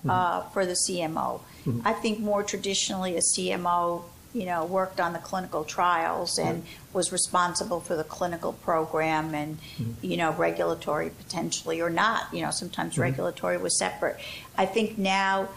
uh, 0.08 0.40
mm-hmm. 0.40 0.52
for 0.52 0.64
the 0.64 0.72
CMO. 0.72 1.40
Mm-hmm. 1.66 1.80
I 1.84 1.92
think 1.92 2.20
more 2.20 2.42
traditionally 2.42 3.16
a 3.16 3.20
CMO 3.20 4.02
you 4.32 4.46
know, 4.46 4.64
worked 4.64 5.00
on 5.00 5.12
the 5.12 5.18
clinical 5.18 5.64
trials 5.64 6.38
and 6.38 6.62
was 6.92 7.10
responsible 7.10 7.80
for 7.80 7.96
the 7.96 8.04
clinical 8.04 8.52
program 8.52 9.34
and, 9.34 9.58
mm-hmm. 9.60 9.92
you 10.02 10.16
know, 10.16 10.32
regulatory 10.32 11.10
potentially 11.10 11.80
or 11.80 11.90
not. 11.90 12.32
You 12.32 12.42
know, 12.42 12.50
sometimes 12.50 12.92
mm-hmm. 12.92 13.02
regulatory 13.02 13.58
was 13.58 13.76
separate. 13.78 14.18
I 14.56 14.66
think 14.66 14.98
now 14.98 15.48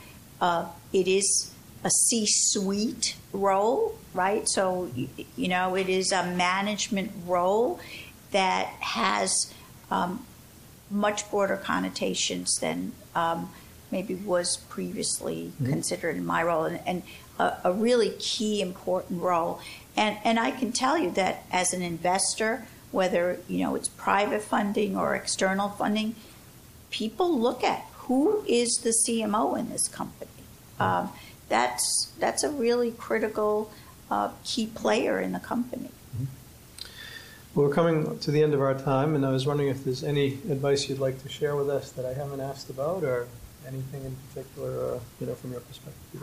uh, 0.42 0.66
it 0.92 1.08
is 1.08 1.52
a 1.84 1.90
C 1.90 2.26
suite 2.26 3.16
role, 3.32 3.96
right? 4.14 4.48
So, 4.50 4.90
you 5.36 5.48
know, 5.48 5.76
it 5.76 5.90
is 5.90 6.12
a 6.12 6.26
management 6.26 7.12
role 7.28 7.80
that 8.32 8.68
has 8.80 9.54
um, 9.92 10.26
much 10.90 11.30
broader 11.30 11.58
connotations 11.58 12.56
than 12.60 12.94
um, 13.14 13.52
maybe 13.92 14.16
was 14.16 14.58
previously 14.70 15.52
mm-hmm. 15.54 15.70
considered 15.70 16.16
in 16.16 16.26
my 16.26 16.42
role. 16.42 16.64
And, 16.64 16.80
and 16.88 17.04
a, 17.40 17.54
a 17.66 17.72
really 17.72 18.12
key, 18.20 18.62
important 18.62 19.22
role. 19.22 19.60
And, 19.96 20.18
and 20.24 20.40
I 20.40 20.52
can 20.52 20.72
tell 20.72 20.98
you 20.98 21.12
that 21.12 21.46
as 21.52 21.74
an 21.74 21.82
investor, 21.82 22.66
whether 22.92 23.40
you 23.48 23.60
know 23.60 23.76
it's 23.76 23.90
private 23.90 24.42
funding 24.42 24.96
or 24.96 25.16
external 25.16 25.70
funding, 25.70 26.16
people 26.92 27.38
look 27.38 27.64
at 27.64 27.86
who 27.94 28.44
is 28.48 28.82
the 28.84 28.92
CMO 28.92 29.58
in 29.58 29.70
this 29.70 29.88
company. 29.88 30.30
Um, 30.80 31.10
that's 31.50 32.12
that's 32.20 32.44
a 32.44 32.50
really 32.50 32.92
critical 32.92 33.72
uh, 34.10 34.32
key 34.44 34.68
player 34.68 35.20
in 35.20 35.32
the 35.32 35.40
company. 35.40 35.90
Mm-hmm. 36.16 36.26
Well, 37.56 37.68
we're 37.68 37.74
coming 37.74 38.20
to 38.20 38.32
the 38.32 38.44
end 38.44 38.54
of 38.54 38.62
our 38.62 38.74
time, 38.76 39.16
and 39.16 39.26
I 39.26 39.30
was 39.30 39.46
wondering 39.46 39.70
if 39.70 39.84
there's 39.84 40.04
any 40.04 40.34
advice 40.50 40.90
you'd 40.90 41.00
like 41.00 41.22
to 41.24 41.30
share 41.30 41.56
with 41.56 41.70
us 41.70 41.92
that 41.92 42.06
I 42.06 42.14
haven't 42.14 42.42
asked 42.42 42.70
about, 42.70 43.04
or 43.04 43.28
anything 43.68 44.06
in 44.06 44.16
particular, 44.28 44.96
uh, 44.96 45.00
you 45.20 45.28
know, 45.28 45.36
from 45.36 45.52
your 45.52 45.62
perspective 45.62 46.22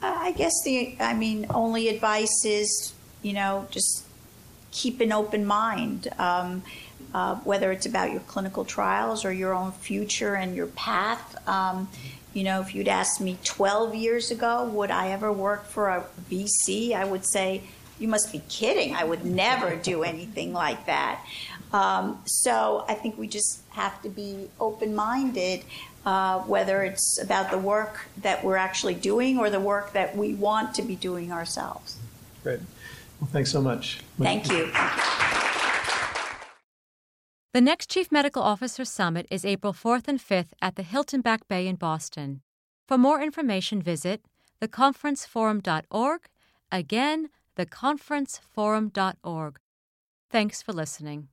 I 0.00 0.32
guess 0.32 0.52
the, 0.64 0.96
I 1.00 1.14
mean, 1.14 1.46
only 1.50 1.88
advice 1.88 2.44
is, 2.44 2.92
you 3.22 3.32
know, 3.32 3.66
just 3.70 4.04
keep 4.70 5.00
an 5.00 5.12
open 5.12 5.44
mind. 5.44 6.08
Um, 6.18 6.62
uh, 7.14 7.36
whether 7.36 7.72
it's 7.72 7.86
about 7.86 8.10
your 8.10 8.20
clinical 8.20 8.64
trials 8.64 9.24
or 9.24 9.32
your 9.32 9.54
own 9.54 9.72
future 9.72 10.34
and 10.34 10.54
your 10.54 10.66
path. 10.66 11.48
Um, 11.48 11.88
you 12.34 12.44
know, 12.44 12.60
if 12.60 12.74
you'd 12.74 12.88
asked 12.88 13.20
me 13.20 13.38
12 13.44 13.94
years 13.94 14.30
ago, 14.30 14.66
would 14.66 14.90
I 14.90 15.10
ever 15.12 15.32
work 15.32 15.64
for 15.64 15.88
a 15.88 16.04
VC? 16.30 16.92
I 16.92 17.04
would 17.04 17.24
say, 17.26 17.62
you 17.98 18.08
must 18.08 18.30
be 18.30 18.42
kidding. 18.48 18.94
I 18.94 19.04
would 19.04 19.24
never 19.24 19.74
do 19.74 20.02
anything 20.02 20.52
like 20.52 20.86
that. 20.86 21.24
Um, 21.72 22.22
so 22.26 22.84
I 22.88 22.94
think 22.94 23.18
we 23.18 23.26
just 23.26 23.60
have 23.70 24.00
to 24.02 24.08
be 24.08 24.48
open 24.60 24.94
minded 24.94 25.64
uh, 26.08 26.40
whether 26.54 26.82
it's 26.82 27.20
about 27.20 27.50
the 27.50 27.58
work 27.58 28.08
that 28.16 28.42
we're 28.42 28.56
actually 28.56 28.94
doing 28.94 29.38
or 29.38 29.50
the 29.50 29.60
work 29.60 29.92
that 29.92 30.16
we 30.16 30.32
want 30.32 30.74
to 30.74 30.80
be 30.80 30.96
doing 30.96 31.30
ourselves. 31.30 31.98
Great. 32.42 32.60
Well, 33.20 33.28
thanks 33.30 33.52
so 33.52 33.60
much. 33.60 34.00
Thank 34.18 34.50
you. 34.50 34.70
The 37.52 37.60
next 37.60 37.90
Chief 37.90 38.10
Medical 38.10 38.42
Officer 38.42 38.86
Summit 38.86 39.26
is 39.30 39.44
April 39.44 39.74
4th 39.74 40.08
and 40.08 40.18
5th 40.18 40.54
at 40.62 40.76
the 40.76 40.82
Hilton 40.82 41.20
Back 41.20 41.46
Bay 41.46 41.66
in 41.66 41.76
Boston. 41.76 42.40
For 42.86 42.96
more 42.96 43.20
information, 43.20 43.82
visit 43.82 44.22
theconferenceforum.org. 44.62 46.20
Again, 46.72 47.28
theconferenceforum.org. 47.58 49.58
Thanks 50.30 50.62
for 50.62 50.72
listening. 50.72 51.28